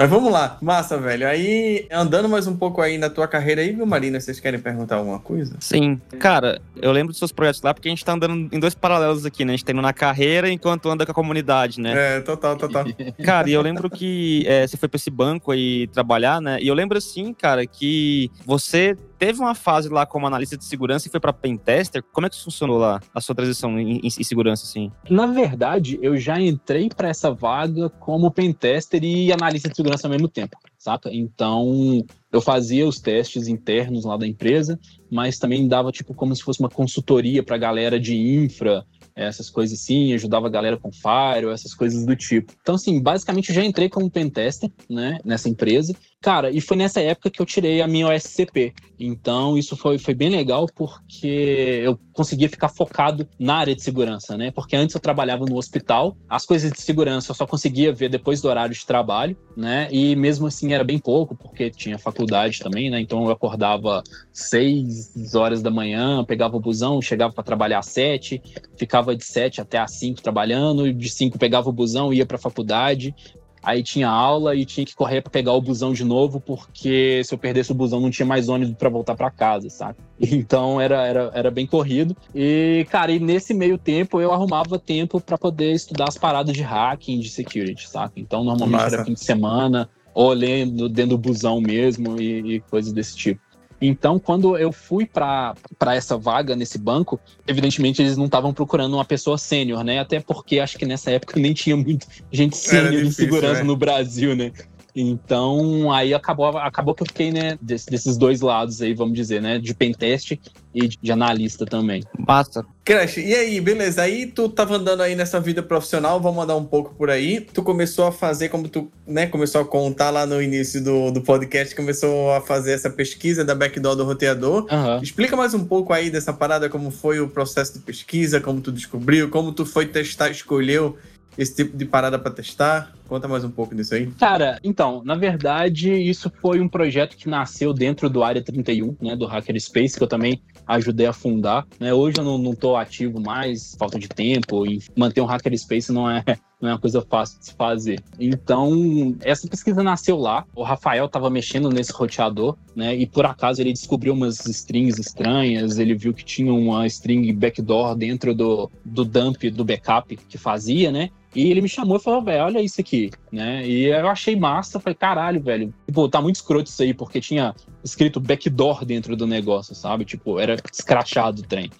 [0.00, 1.28] Mas vamos lá, massa, velho.
[1.28, 4.18] Aí, andando mais um pouco aí na tua carreira aí, viu, Marina?
[4.18, 5.54] Vocês querem perguntar alguma coisa?
[5.60, 6.00] Sim.
[6.18, 9.26] Cara, eu lembro dos seus projetos lá porque a gente tá andando em dois paralelos
[9.26, 9.52] aqui, né?
[9.52, 12.16] A gente tá indo na carreira enquanto anda com a comunidade, né?
[12.16, 12.86] É, total, total.
[13.22, 16.56] Cara, e eu lembro que é, você foi pra esse banco aí trabalhar, né?
[16.62, 21.06] E eu lembro assim, cara, que você teve uma fase lá como analista de segurança
[21.06, 22.02] e foi pra pentester.
[22.12, 24.90] Como é que funcionou lá a sua transição em, em- em segurança, assim?
[25.08, 30.10] Na verdade, eu já entrei para essa vaga como pentester e analista de segurança ao
[30.10, 31.10] mesmo tempo, saca?
[31.12, 32.02] Então,
[32.32, 36.60] eu fazia os testes internos lá da empresa, mas também dava tipo como se fosse
[36.60, 41.74] uma consultoria para galera de infra, essas coisas assim, ajudava a galera com Firewall, essas
[41.74, 42.54] coisas do tipo.
[42.62, 45.94] Então, assim, basicamente eu já entrei como pentester, né, nessa empresa.
[46.22, 48.74] Cara, e foi nessa época que eu tirei a minha OSCP.
[48.98, 54.36] Então, isso foi, foi bem legal porque eu conseguia ficar focado na área de segurança,
[54.36, 54.50] né?
[54.50, 58.42] Porque antes eu trabalhava no hospital, as coisas de segurança eu só conseguia ver depois
[58.42, 59.88] do horário de trabalho, né?
[59.90, 63.00] E mesmo assim era bem pouco, porque tinha faculdade também, né?
[63.00, 68.42] Então eu acordava seis horas da manhã, pegava o busão, chegava para trabalhar às sete,
[68.76, 72.40] ficava de sete até às cinco trabalhando, de cinco pegava o busão, ia para a
[72.40, 73.14] faculdade,
[73.62, 77.34] Aí tinha aula e tinha que correr para pegar o busão de novo, porque se
[77.34, 79.98] eu perdesse o busão não tinha mais ônibus para voltar para casa, sabe?
[80.40, 82.16] Então era, era, era bem corrido.
[82.34, 86.62] E, cara, e nesse meio tempo eu arrumava tempo para poder estudar as paradas de
[86.62, 88.14] hacking, de security, saca?
[88.16, 88.96] Então normalmente Massa.
[88.96, 93.40] era fim de semana, ou lendo dentro do busão mesmo e, e coisas desse tipo.
[93.80, 95.54] Então, quando eu fui para
[95.94, 99.98] essa vaga nesse banco, evidentemente eles não estavam procurando uma pessoa sênior, né?
[99.98, 103.64] Até porque acho que nessa época nem tinha muito gente sênior em difícil, segurança né?
[103.64, 104.52] no Brasil, né?
[104.94, 109.40] Então, aí acabou, acabou que eu fiquei, né, desse- desses dois lados aí, vamos dizer,
[109.40, 109.58] né?
[109.58, 110.32] De pentest
[110.74, 112.02] e de, de analista também.
[112.18, 112.64] Basta.
[112.84, 114.02] Crash, e aí, beleza?
[114.02, 117.40] Aí tu tava andando aí nessa vida profissional, vamos andar um pouco por aí.
[117.40, 121.20] Tu começou a fazer, como tu né, começou a contar lá no início do, do
[121.20, 124.66] podcast, começou a fazer essa pesquisa da backdoor do roteador.
[124.70, 125.00] Aham.
[125.02, 128.72] Explica mais um pouco aí dessa parada, como foi o processo de pesquisa, como tu
[128.72, 130.96] descobriu, como tu foi testar, escolheu
[131.36, 132.92] esse tipo de parada pra testar.
[133.08, 134.06] Conta mais um pouco disso aí.
[134.18, 139.16] Cara, então, na verdade, isso foi um projeto que nasceu dentro do Área 31, né,
[139.16, 141.66] do Hackerspace, que eu também ajudei a fundar.
[141.80, 141.92] Né?
[141.92, 146.08] Hoje eu não, não tô ativo mais, falta de tempo, e manter um Hackerspace não
[146.08, 146.22] é,
[146.60, 148.00] não é uma coisa fácil de se fazer.
[148.18, 153.60] Então, essa pesquisa nasceu lá, o Rafael estava mexendo nesse roteador, né, e por acaso
[153.60, 159.04] ele descobriu umas strings estranhas, ele viu que tinha uma string backdoor dentro do, do
[159.04, 162.80] dump, do backup que fazia, né, e ele me chamou e falou, velho, olha isso
[162.80, 163.66] aqui, né?
[163.66, 165.72] E eu achei massa, falei, caralho, velho.
[165.86, 167.54] Tipo, tá muito escroto isso aí, porque tinha
[167.84, 170.04] escrito backdoor dentro do negócio, sabe?
[170.04, 171.70] Tipo, era escrachado o trem.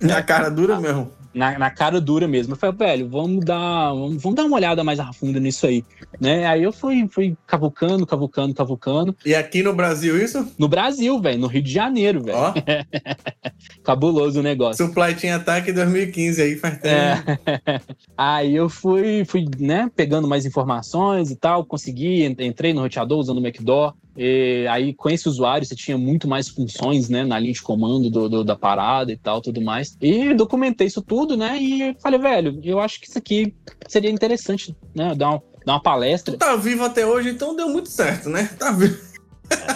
[0.00, 1.10] Na cara dura mesmo.
[1.38, 2.52] Na, na cara dura mesmo.
[2.52, 5.84] Eu falei, velho, vamos dar, vamos, vamos dar uma olhada mais a fundo nisso aí,
[6.20, 6.44] né?
[6.46, 9.16] Aí eu fui, fui cavucando, cavucando, cavucando.
[9.24, 10.46] E aqui no Brasil, isso?
[10.58, 12.36] No Brasil, velho, no Rio de Janeiro, velho.
[12.38, 12.52] Ó,
[13.82, 14.84] Cabuloso o negócio.
[14.86, 16.86] Supply Chain Attack 2015 aí, faz tempo.
[16.88, 17.80] É.
[18.16, 23.18] Aí eu fui, fui, né, pegando mais informações e tal, consegui, en- entrei no roteador
[23.18, 23.94] usando o Macdoor.
[24.20, 28.10] E aí, com esse usuário, você tinha muito mais funções, né, na linha de comando
[28.10, 29.96] do, do- da parada e tal, tudo mais.
[30.00, 33.54] E documentei isso tudo, né, e falei, velho, eu acho que isso aqui
[33.86, 36.34] seria interessante, né, dar, um- dar uma palestra.
[36.34, 38.50] Tu tá vivo até hoje, então deu muito certo, né?
[38.58, 38.98] Tá vivo,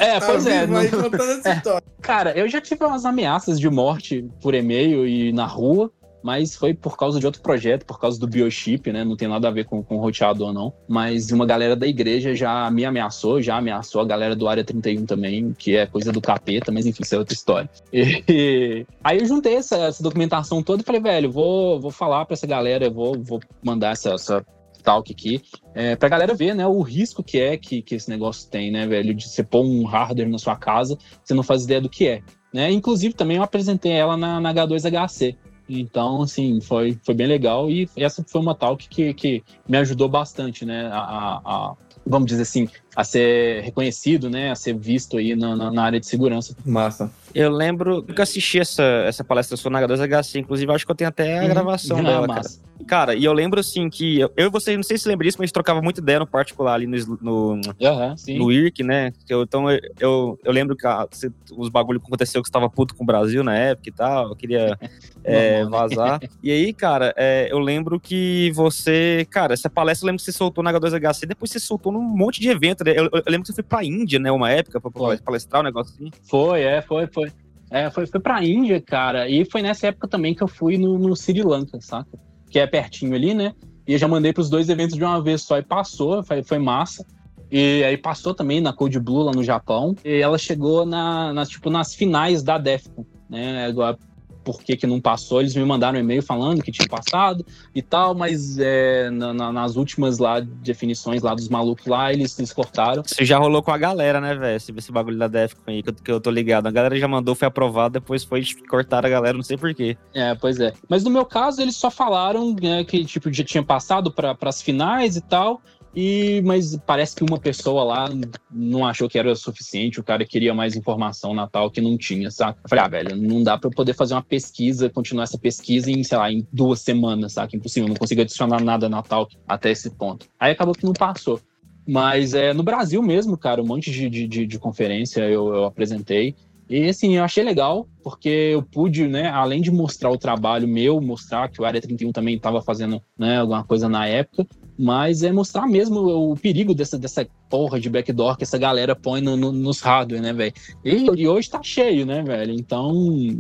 [0.00, 0.66] É, tá pois é.
[0.66, 0.82] não-
[1.56, 1.82] história.
[2.00, 5.88] Cara, eu já tive umas ameaças de morte por e-mail e na rua,
[6.22, 9.04] mas foi por causa de outro projeto, por causa do biochip, né?
[9.04, 10.72] Não tem nada a ver com, com roteador, não.
[10.88, 15.06] Mas uma galera da igreja já me ameaçou, já ameaçou a galera do Área 31
[15.06, 17.70] também, que é coisa do capeta, mas enfim, isso é outra história.
[18.34, 22.34] E aí eu juntei essa, essa documentação toda e falei, velho, vou, vou falar pra
[22.34, 24.44] essa galera, vou, vou mandar essa, essa
[24.82, 25.40] talk aqui,
[25.74, 28.86] é, pra galera ver, né, o risco que é que, que esse negócio tem, né,
[28.86, 32.06] velho, de você pôr um hardware na sua casa, você não faz ideia do que
[32.06, 32.22] é.
[32.52, 32.70] Né?
[32.70, 35.36] Inclusive, também eu apresentei ela na, na H2HC.
[35.68, 37.70] Então, assim, foi, foi bem legal.
[37.70, 40.88] E essa foi uma talk que, que me ajudou bastante, né?
[40.92, 41.74] A, a-
[42.06, 44.50] vamos dizer assim, a ser reconhecido, né?
[44.50, 46.54] A ser visto aí na, na- na área de segurança.
[46.64, 47.10] Massa.
[47.34, 50.96] Eu lembro que eu assisti essa, essa palestra sua na H2HC, inclusive acho que eu
[50.96, 51.48] tenho até a Uhum.
[51.48, 52.38] gravação Ah, dela, cara.
[52.40, 52.60] massa.
[52.86, 55.36] Cara, e eu lembro assim que eu eu e você, não sei se lembra disso,
[55.38, 58.36] mas a gente trocava muita ideia no particular ali no, no, Aham, sim.
[58.38, 59.12] no IRC, né?
[59.28, 62.68] Eu- então eu, eu, lembro que ah, você- os bagulho que aconteceu que você tava
[62.68, 64.76] puto com o Brasil na época e tal, eu queria
[65.24, 66.20] é, Normal, vazar.
[66.42, 70.36] E aí, cara, é, eu lembro que você, cara, essa palestra eu lembro que você
[70.36, 73.54] soltou na H2HC, depois você soltou num monte de evento, Eu, eu lembro que você
[73.54, 75.18] foi pra Índia, né, uma época, pra, Foi.
[75.18, 76.10] palestrar um negócio assim.
[76.28, 77.30] Foi, é, foi, foi.
[77.70, 79.28] É, foi, foi pra Índia, cara.
[79.28, 82.18] E foi nessa época também que eu fui no, no Sri Lanka, saca?
[82.50, 83.54] Que é pertinho ali, né?
[83.86, 86.58] E eu já mandei pros dois eventos de uma vez só e passou, foi, foi
[86.58, 87.04] massa.
[87.50, 89.94] E aí passou também na Code Blue lá no Japão.
[90.04, 93.66] E ela chegou na, nas, tipo, nas finais da DEFCON, né?
[93.66, 93.98] Agora,
[94.44, 95.40] por que, que não passou?
[95.40, 99.52] Eles me mandaram um e-mail falando que tinha passado e tal, mas é, na- na-
[99.52, 103.02] nas últimas lá definições lá dos malucos lá, eles, eles cortaram.
[103.04, 104.56] Você já rolou com a galera, né, velho?
[104.56, 106.66] Esse, esse bagulho da Defcon aí, que eu, que eu tô ligado.
[106.66, 109.96] A galera já mandou, foi aprovado, depois foi cortar a galera, não sei porquê.
[110.14, 110.72] É, pois é.
[110.88, 114.60] Mas no meu caso, eles só falaram né, que tipo, já tinha passado para as
[114.62, 115.60] finais e tal.
[115.94, 118.08] E, mas parece que uma pessoa lá
[118.50, 122.30] não achou que era suficiente, o cara queria mais informação na tal que não tinha,
[122.30, 122.58] saca?
[122.64, 125.90] Eu falei, ah, velho, não dá para eu poder fazer uma pesquisa, continuar essa pesquisa
[125.90, 127.54] em, sei lá, em duas semanas, saca?
[127.54, 130.26] Impossível, não consigo adicionar nada na tal até esse ponto.
[130.40, 131.38] Aí acabou que não passou.
[131.86, 135.64] Mas é, no Brasil mesmo, cara, um monte de, de, de, de conferência eu, eu
[135.64, 136.34] apresentei.
[136.70, 141.00] E assim, eu achei legal, porque eu pude, né, além de mostrar o trabalho meu,
[141.02, 144.46] mostrar que o Área 31 também estava fazendo né, alguma coisa na época,
[144.82, 146.00] mas é mostrar mesmo
[146.32, 150.20] o perigo dessa, dessa porra de backdoor que essa galera põe no- no- nos hardware,
[150.20, 150.52] né, velho?
[150.84, 152.52] E, e hoje tá cheio, né, velho?
[152.52, 152.90] Então,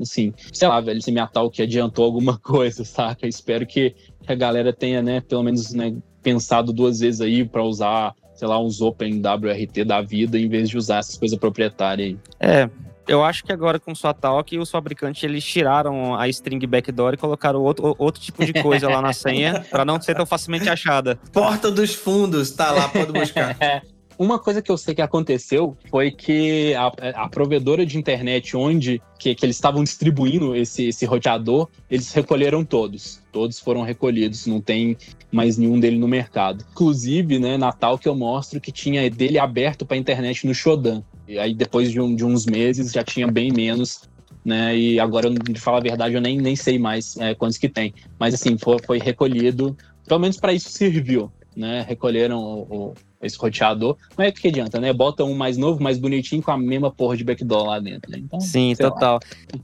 [0.00, 3.26] assim, sei lá, velho, se minha tal que adiantou alguma coisa, saca?
[3.26, 3.92] Espero que
[4.24, 8.62] a galera tenha, né, pelo menos, né, pensado duas vezes aí para usar, sei lá,
[8.62, 12.18] uns Open WRT da vida em vez de usar essas coisas proprietárias aí.
[12.38, 12.70] É,
[13.14, 17.16] eu acho que agora com o Swatalk, os fabricantes eles tiraram a string backdoor e
[17.16, 21.18] colocaram outro, outro tipo de coisa lá na senha pra não ser tão facilmente achada.
[21.32, 23.56] Porta dos fundos, tá lá, pode buscar.
[24.18, 29.02] Uma coisa que eu sei que aconteceu foi que a, a provedora de internet onde
[29.18, 33.20] que, que eles estavam distribuindo esse, esse roteador, eles recolheram todos.
[33.32, 34.96] Todos foram recolhidos, não tem
[35.30, 36.64] mais nenhum dele no mercado.
[36.70, 41.02] Inclusive, né, Natal que eu mostro que tinha dele aberto para internet no Shodan.
[41.26, 44.02] E aí depois de, um- de uns meses já tinha bem menos,
[44.44, 44.76] né?
[44.76, 47.94] E agora, de falar a verdade, eu nem, nem sei mais é, quantos que tem.
[48.18, 51.84] Mas assim, foi, foi recolhido, pelo menos para isso serviu, né?
[51.86, 53.96] Recolheram o- o, esse roteador.
[54.16, 54.92] Mas é que adianta, né?
[54.92, 58.18] Bota um mais novo, mais bonitinho, com a mesma porra de backdoor lá dentro, né?
[58.18, 58.90] Então, Sim, sei lá.
[58.92, 59.20] total.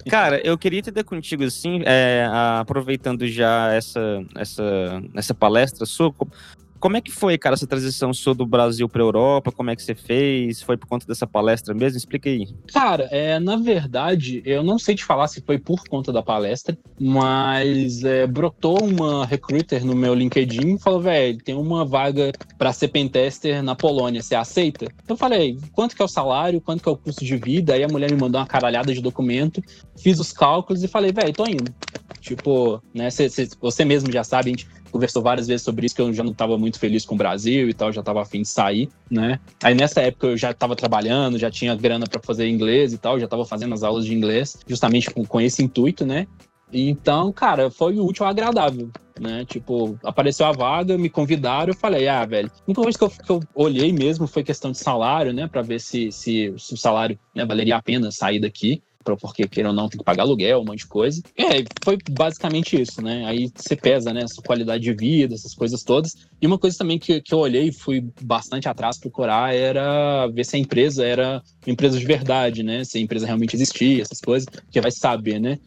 [0.08, 2.28] Cara, eu queria entender contigo, assim, é,
[2.60, 6.14] aproveitando já essa, essa, essa palestra sua,
[6.80, 9.52] como é que foi, cara, essa transição sua do Brasil pra Europa?
[9.52, 10.60] Como é que você fez?
[10.62, 11.98] Foi por conta dessa palestra mesmo?
[11.98, 12.46] Explica aí.
[12.72, 16.76] Cara, é, na verdade, eu não sei te falar se foi por conta da palestra,
[17.00, 22.72] mas é, brotou uma recruiter no meu LinkedIn e falou, velho, tem uma vaga para
[22.72, 24.88] ser pentester na Polônia, você aceita?
[25.08, 27.74] Eu falei, quanto que é o salário, quanto que é o custo de vida?
[27.74, 29.62] Aí a mulher me mandou uma caralhada de documento,
[30.02, 31.72] fiz os cálculos e falei, velho, tô indo.
[32.20, 35.94] Tipo, né, cê- cê- você mesmo já sabe, a gente conversou várias vezes sobre isso,
[35.94, 38.42] que eu já não tava muito feliz com o Brasil e tal, já tava afim
[38.42, 39.40] de sair, né?
[39.62, 43.18] Aí nessa época eu já tava trabalhando, já tinha grana para fazer inglês e tal,
[43.18, 46.26] já tava fazendo as aulas de inglês, justamente com, com esse intuito, né?
[46.72, 49.44] Então, cara, foi útil ao agradável, né?
[49.44, 52.50] Tipo, apareceu a vaga, me convidaram, eu falei, ah, velho.
[52.50, 55.46] A única coisa que eu, que eu olhei mesmo foi questão de salário, né?
[55.46, 59.48] Pra ver se, se, se o salário né, valeria a pena sair daqui pra- porque
[59.48, 61.22] queira ou não, tem que pagar aluguel, um monte de coisa.
[61.36, 63.24] É, foi basicamente isso, né?
[63.26, 64.22] Aí você pesa, né?
[64.22, 66.14] Essa qualidade de vida, essas coisas todas.
[66.40, 70.44] E uma coisa também que, que eu olhei e fui bastante atrás procurar era ver
[70.44, 72.84] se a empresa era uma empresa de verdade, né?
[72.84, 75.58] Se a empresa realmente existia, essas coisas, porque vai saber, né?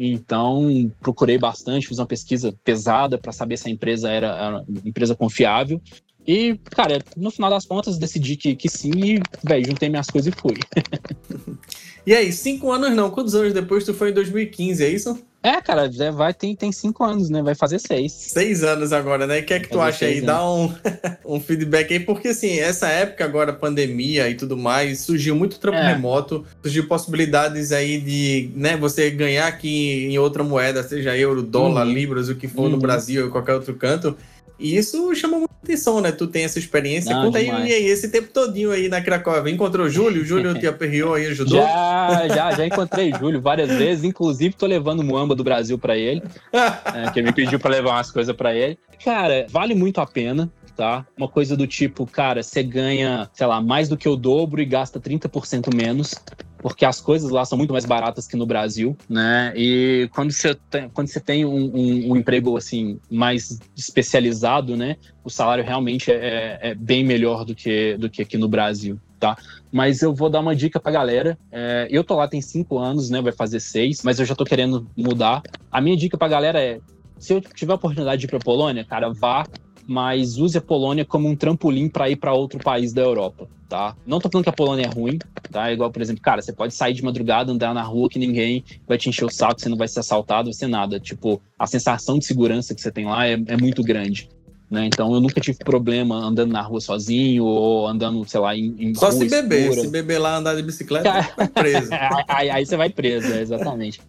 [0.00, 4.82] Então, procurei bastante, fiz uma pesquisa pesada para saber se a empresa era, era uma
[4.84, 5.82] empresa confiável.
[6.26, 10.32] E, cara, no final das contas, decidi que, que sim e, velho, juntei minhas coisas
[10.32, 10.54] e fui.
[12.06, 15.22] E aí, cinco anos não, quantos anos depois tu foi em 2015, é isso?
[15.42, 17.42] É, cara, já vai, tem, tem cinco anos, né?
[17.42, 18.12] Vai fazer seis.
[18.12, 19.40] Seis anos agora, né?
[19.40, 20.14] O que é que tu acha aí?
[20.14, 20.72] seis Dá um,
[21.26, 25.76] um feedback aí, porque assim, essa época agora, pandemia e tudo mais, surgiu muito trampo
[25.76, 25.92] É.
[25.92, 31.86] remoto, surgiu possibilidades aí de, né, você ganhar aqui em outra moeda, seja euro, dólar,
[31.86, 31.92] Uhum.
[31.92, 32.78] libras, o que for no Uhum.
[32.80, 34.16] Brasil ou qualquer outro canto.
[34.58, 36.10] E isso chamou muita atenção, né?
[36.10, 37.14] Tu tem essa experiência.
[37.14, 37.68] Não, Conta aí, demais.
[37.68, 39.50] e aí, esse tempo todinho aí na Cracóvia.
[39.52, 40.22] Encontrou o Júlio?
[40.22, 41.60] O Júlio te aperreou aí, ajudou?
[41.60, 44.04] Já, já, já encontrei Júlio várias vezes.
[44.04, 46.22] Inclusive, tô levando o Muamba do Brasil pra ele.
[46.52, 48.78] é, que ele me pediu pra levar umas coisas pra ele.
[49.04, 50.50] Cara, vale muito a pena.
[50.76, 51.04] Tá?
[51.16, 54.64] Uma coisa do tipo, cara, você ganha, sei lá, mais do que o dobro e
[54.64, 56.14] gasta 30% menos.
[56.60, 59.52] Porque as coisas lá são muito mais baratas que no Brasil, né?
[59.56, 64.96] E quando você tem, quando você tem um, um, um emprego assim mais especializado, né?
[65.24, 69.36] O salário realmente é, é, bem melhor do que, do que aqui no Brasil, tá?
[69.70, 71.38] Mas eu vou dar uma dica pra galera.
[71.52, 73.20] É, eu tô lá tem cinco anos, né?
[73.20, 75.42] Vai fazer seis, mas eu já tô querendo mudar.
[75.70, 76.80] A minha dica pra galera é:
[77.18, 79.44] se eu tiver a oportunidade de ir pra Polônia, cara, vá
[79.88, 83.96] mas use a Polônia como um trampolim para ir para outro país da Europa, tá?
[84.06, 85.18] Não tô falando que a Polônia é ruim,
[85.50, 85.72] tá?
[85.72, 88.98] Igual, por exemplo, cara, você pode sair de madrugada, andar na rua que ninguém vai
[88.98, 91.00] te encher o saco, você não vai ser assaltado, vai ser nada.
[91.00, 94.28] Tipo, a sensação de segurança que você tem lá é, é muito grande.
[94.70, 94.84] Né?
[94.84, 98.94] Então eu nunca tive problema andando na rua sozinho ou andando, sei lá, em, em
[98.94, 101.88] Só se beber, se beber lá andar de bicicleta, vai preso.
[102.28, 104.02] aí, aí, você vai preso, é, exatamente.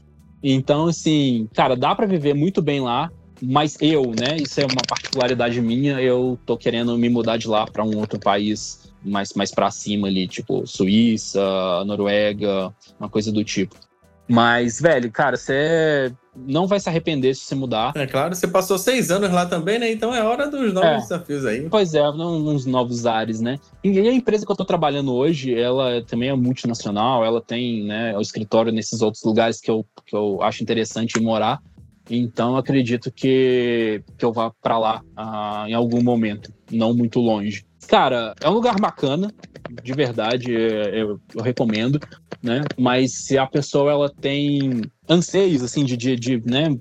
[0.44, 3.10] Então, assim, cara, dá para viver muito bem lá.
[3.42, 7.66] Mas eu, né, isso é uma particularidade minha, eu tô querendo me mudar de lá
[7.66, 11.42] para um outro país mais, mais para cima ali, tipo Suíça,
[11.86, 13.76] Noruega, uma coisa do tipo.
[14.28, 17.94] Mas, velho, cara, você não vai se arrepender se você mudar.
[17.96, 19.92] É claro, você passou seis anos lá também, né?
[19.92, 20.98] Então é hora dos novos é.
[20.98, 21.68] desafios aí.
[21.68, 23.60] Pois é, uns novos ares, né?
[23.84, 28.16] E a empresa que eu tô trabalhando hoje, ela também é multinacional, ela tem né,
[28.16, 31.60] o escritório nesses outros lugares que eu, que eu acho interessante morar.
[32.10, 37.66] Então acredito que, que eu vá para lá uh, em algum momento, não muito longe.
[37.88, 39.32] Cara, é um lugar bacana,
[39.84, 42.00] de verdade, é, eu, eu, recomendo,
[42.42, 42.62] né?
[42.78, 46.78] Mas se a pessoa ela tem anseios assim de, de, de né,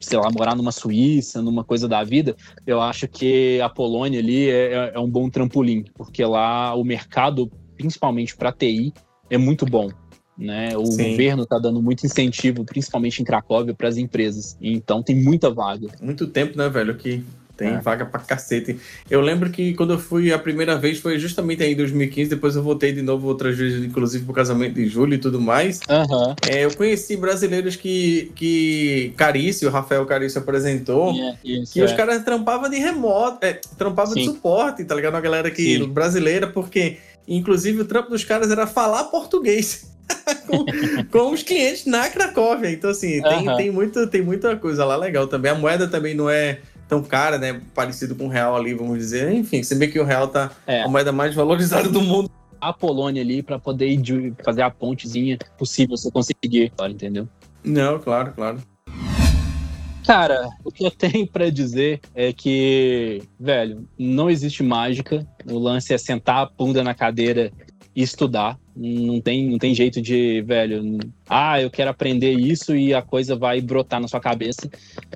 [0.00, 4.48] sei lá, morar numa Suíça, numa coisa da vida, eu acho que a Polônia ali
[4.48, 8.92] é, é, é um bom trampolim, porque lá o mercado, principalmente para TI,
[9.30, 9.90] é muito bom
[10.38, 10.76] né?
[10.76, 11.10] O Sim.
[11.10, 14.56] governo está dando muito incentivo, principalmente em Cracóvia, para as empresas.
[14.60, 15.88] Então tem muita vaga.
[16.00, 16.94] Muito tempo, né, velho?
[16.96, 17.24] Que
[17.56, 17.78] tem é.
[17.78, 18.78] vaga pra cacete.
[19.10, 22.54] Eu lembro que quando eu fui a primeira vez foi justamente aí em 2015, depois
[22.54, 25.80] eu voltei de novo outras vezes, inclusive pro casamento de julho e tudo mais.
[25.88, 26.34] Uhum.
[26.46, 31.84] É, eu conheci brasileiros que, que Carício, o Rafael Carício apresentou, yeah, isso, que é.
[31.84, 35.14] os caras trampavam de remoto, é, trampavam de suporte, tá ligado?
[35.14, 39.94] Uma galera que, brasileira, porque inclusive o trampo dos caras era falar português.
[40.46, 40.64] com,
[41.10, 42.70] com, os clientes na Cracóvia.
[42.70, 43.56] Então, assim, tem, uhum.
[43.56, 45.50] tem, muito, tem muita coisa lá legal também.
[45.50, 47.60] A moeda também não é tão cara, né?
[47.74, 49.32] Parecido com o real ali, vamos dizer.
[49.32, 50.82] Enfim, se bem que o real tá é.
[50.82, 52.30] a moeda mais valorizada do mundo.
[52.60, 57.28] A Polônia ali, para poder ir fazer a pontezinha possível você conseguir, entendeu?
[57.62, 58.58] Não, claro, claro.
[60.06, 65.26] Cara, o que eu tenho para dizer é que, velho, não existe mágica.
[65.50, 67.50] O lance é sentar a bunda na cadeira
[67.94, 68.56] e estudar.
[68.76, 70.98] Não tem, não tem jeito de, velho,
[71.28, 74.70] ah, eu quero aprender isso e a coisa vai brotar na sua cabeça.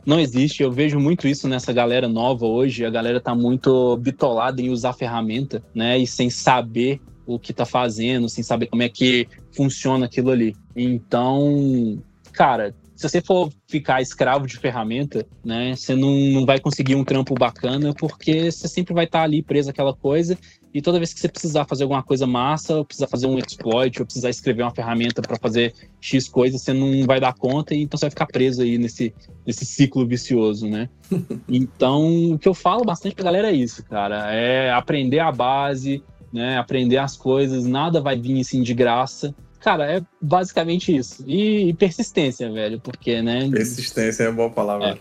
[0.05, 0.62] Não existe.
[0.62, 2.84] Eu vejo muito isso nessa galera nova hoje.
[2.84, 5.99] A galera tá muito bitolada em usar ferramenta, né?
[5.99, 10.57] E sem saber o que tá fazendo, sem saber como é que funciona aquilo ali.
[10.74, 16.96] Então, cara, se você for ficar escravo de ferramenta, né, você não, não vai conseguir
[16.96, 20.36] um trampo bacana, porque você sempre vai estar ali preso àquela coisa,
[20.74, 23.98] e toda vez que você precisar fazer alguma coisa massa, ou precisar fazer um exploit,
[23.98, 27.80] ou precisar escrever uma ferramenta para fazer X coisas, você não vai dar conta, e
[27.80, 29.14] então você vai ficar preso aí nesse,
[29.46, 30.90] nesse ciclo vicioso, né?
[31.48, 36.05] então, o que eu falo bastante pra galera é isso, cara, é aprender a base,
[36.30, 41.23] né, aprender as coisas, nada vai vir assim de graça, Cara, é basicamente isso.
[41.27, 43.49] E, e, persistência, velho, porque, né?
[43.51, 44.99] Persistência é uma boa palavra.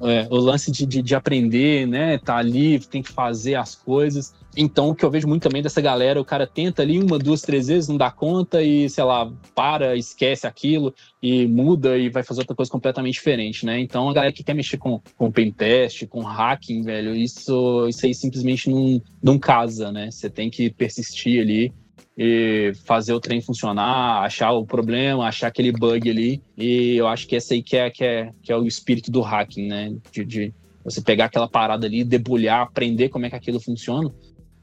[0.00, 2.16] É, é, o lance de, de, de, aprender, né?
[2.16, 4.34] Tá ali, tem que fazer as coisas.
[4.56, 7.42] Então, o que eu vejo muito também dessa galera, o cara tenta ali uma, duas,
[7.42, 12.22] três vezes, não dá conta e, sei lá, para, esquece aquilo e muda e vai
[12.22, 13.78] fazer outra coisa completamente diferente, né?
[13.78, 18.14] Então, a galera que quer mexer com, com pentest, com hacking, velho, isso, isso aí
[18.14, 20.10] simplesmente não, não casa, né?
[20.10, 21.74] Você tem que persistir ali
[22.20, 26.42] e fazer o trem funcionar, achar o problema, achar aquele bug ali.
[26.56, 29.20] E eu acho que esse aí que é, que é, que é o espírito do
[29.20, 29.94] hacking, né?
[30.12, 30.54] De, de
[30.84, 34.10] você pegar aquela parada ali, debulhar, aprender como é que aquilo funciona.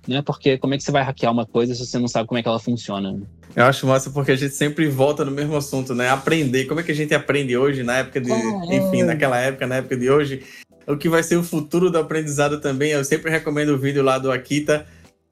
[0.06, 0.22] Né?
[0.22, 2.44] Porque como é que você vai hackear uma coisa se você não sabe como é
[2.44, 3.18] que ela funciona?
[3.56, 6.10] Eu acho massa porque a gente sempre volta no mesmo assunto, né?
[6.10, 6.66] Aprender.
[6.66, 8.32] Como é que a gente aprende hoje, na época de.
[8.34, 8.76] É.
[8.76, 10.44] Enfim, naquela época, na época de hoje.
[10.86, 12.92] O que vai ser o futuro do aprendizado também.
[12.92, 14.86] Eu sempre recomendo o vídeo lá do Akita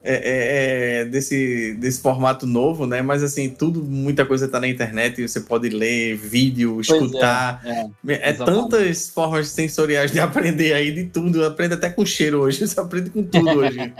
[0.06, 3.00] é, é, é, desse, desse formato novo, né?
[3.00, 7.62] Mas assim, tudo, muita coisa tá na internet, você pode ler, vídeo, escutar.
[7.64, 11.42] É, é, é tantas formas sensoriais de aprender aí de tudo.
[11.42, 13.94] Aprende até com cheiro hoje, você aprende com tudo hoje.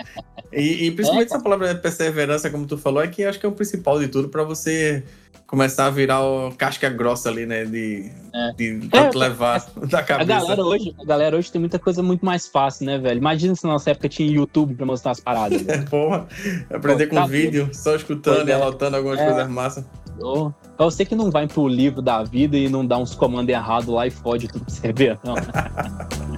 [0.52, 3.52] e, e, principalmente essa palavra perseverança, como tu falou, é que acho que é o
[3.52, 5.02] principal de tudo para você
[5.46, 7.64] começar a virar o casca grossa ali, né?
[7.64, 8.52] De, é.
[8.52, 10.32] de tanto é, levar é, da cabeça.
[10.32, 13.18] A galera, hoje, a galera hoje tem muita coisa muito mais fácil, né, velho?
[13.18, 15.62] Imagina se na nossa época tinha YouTube pra mostrar as paradas.
[15.90, 16.26] Porra,
[16.72, 17.76] aprender Pô, com tá vídeo, tudo.
[17.76, 18.54] só escutando pois e é.
[18.54, 19.24] anotando algumas é.
[19.24, 19.84] coisas massas.
[20.20, 23.48] Ô, Pra você que não vai pro livro da vida e não dá uns comandos
[23.48, 25.34] errados lá e fode tudo pra você ver, não.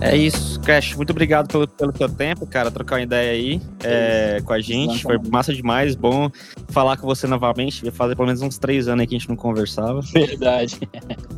[0.00, 0.94] É isso, Crash.
[0.96, 2.70] Muito obrigado pelo, pelo teu tempo, cara.
[2.70, 5.02] Trocar uma ideia aí é, com a gente.
[5.02, 5.94] Foi massa demais.
[5.94, 6.30] Bom
[6.70, 7.90] falar com você novamente.
[7.90, 10.00] Fazer pelo menos uns três anos aí que a gente não conversava.
[10.12, 10.80] Verdade.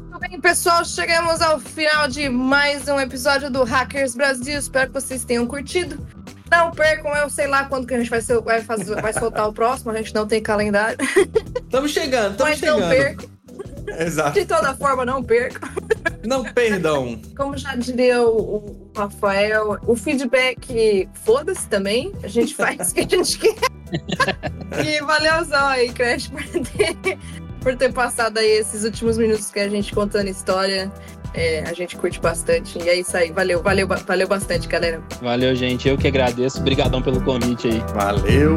[0.00, 4.58] Muito bem, pessoal, chegamos ao final de mais um episódio do Hackers Brasil.
[4.58, 5.98] Espero que vocês tenham curtido.
[6.50, 9.48] Não percam, eu sei lá quando que a gente vai, ser, vai, fazer, vai soltar
[9.48, 10.96] o próximo, a gente não tem calendário.
[11.64, 12.90] Estamos chegando, estamos Mas não chegando.
[12.90, 13.35] percam.
[13.98, 14.38] Exato.
[14.38, 15.68] De toda forma, não percam.
[16.26, 17.20] Não perdão.
[17.36, 22.12] Como já diria o, Rafael, o feedback foda-se também.
[22.22, 23.54] A gente faz o que a gente quer.
[24.84, 27.18] e valeuzão aí, Crash, por ter,
[27.60, 30.90] por ter passado aí esses últimos minutos que a gente contando história.
[31.34, 32.78] É, a gente curte bastante.
[32.82, 33.30] E é isso aí.
[33.30, 35.02] Valeu, valeu, valeu bastante, galera.
[35.20, 35.86] Valeu, gente.
[35.88, 36.60] Eu que agradeço.
[36.60, 37.82] Obrigadão pelo convite aí.
[37.94, 38.56] Valeu.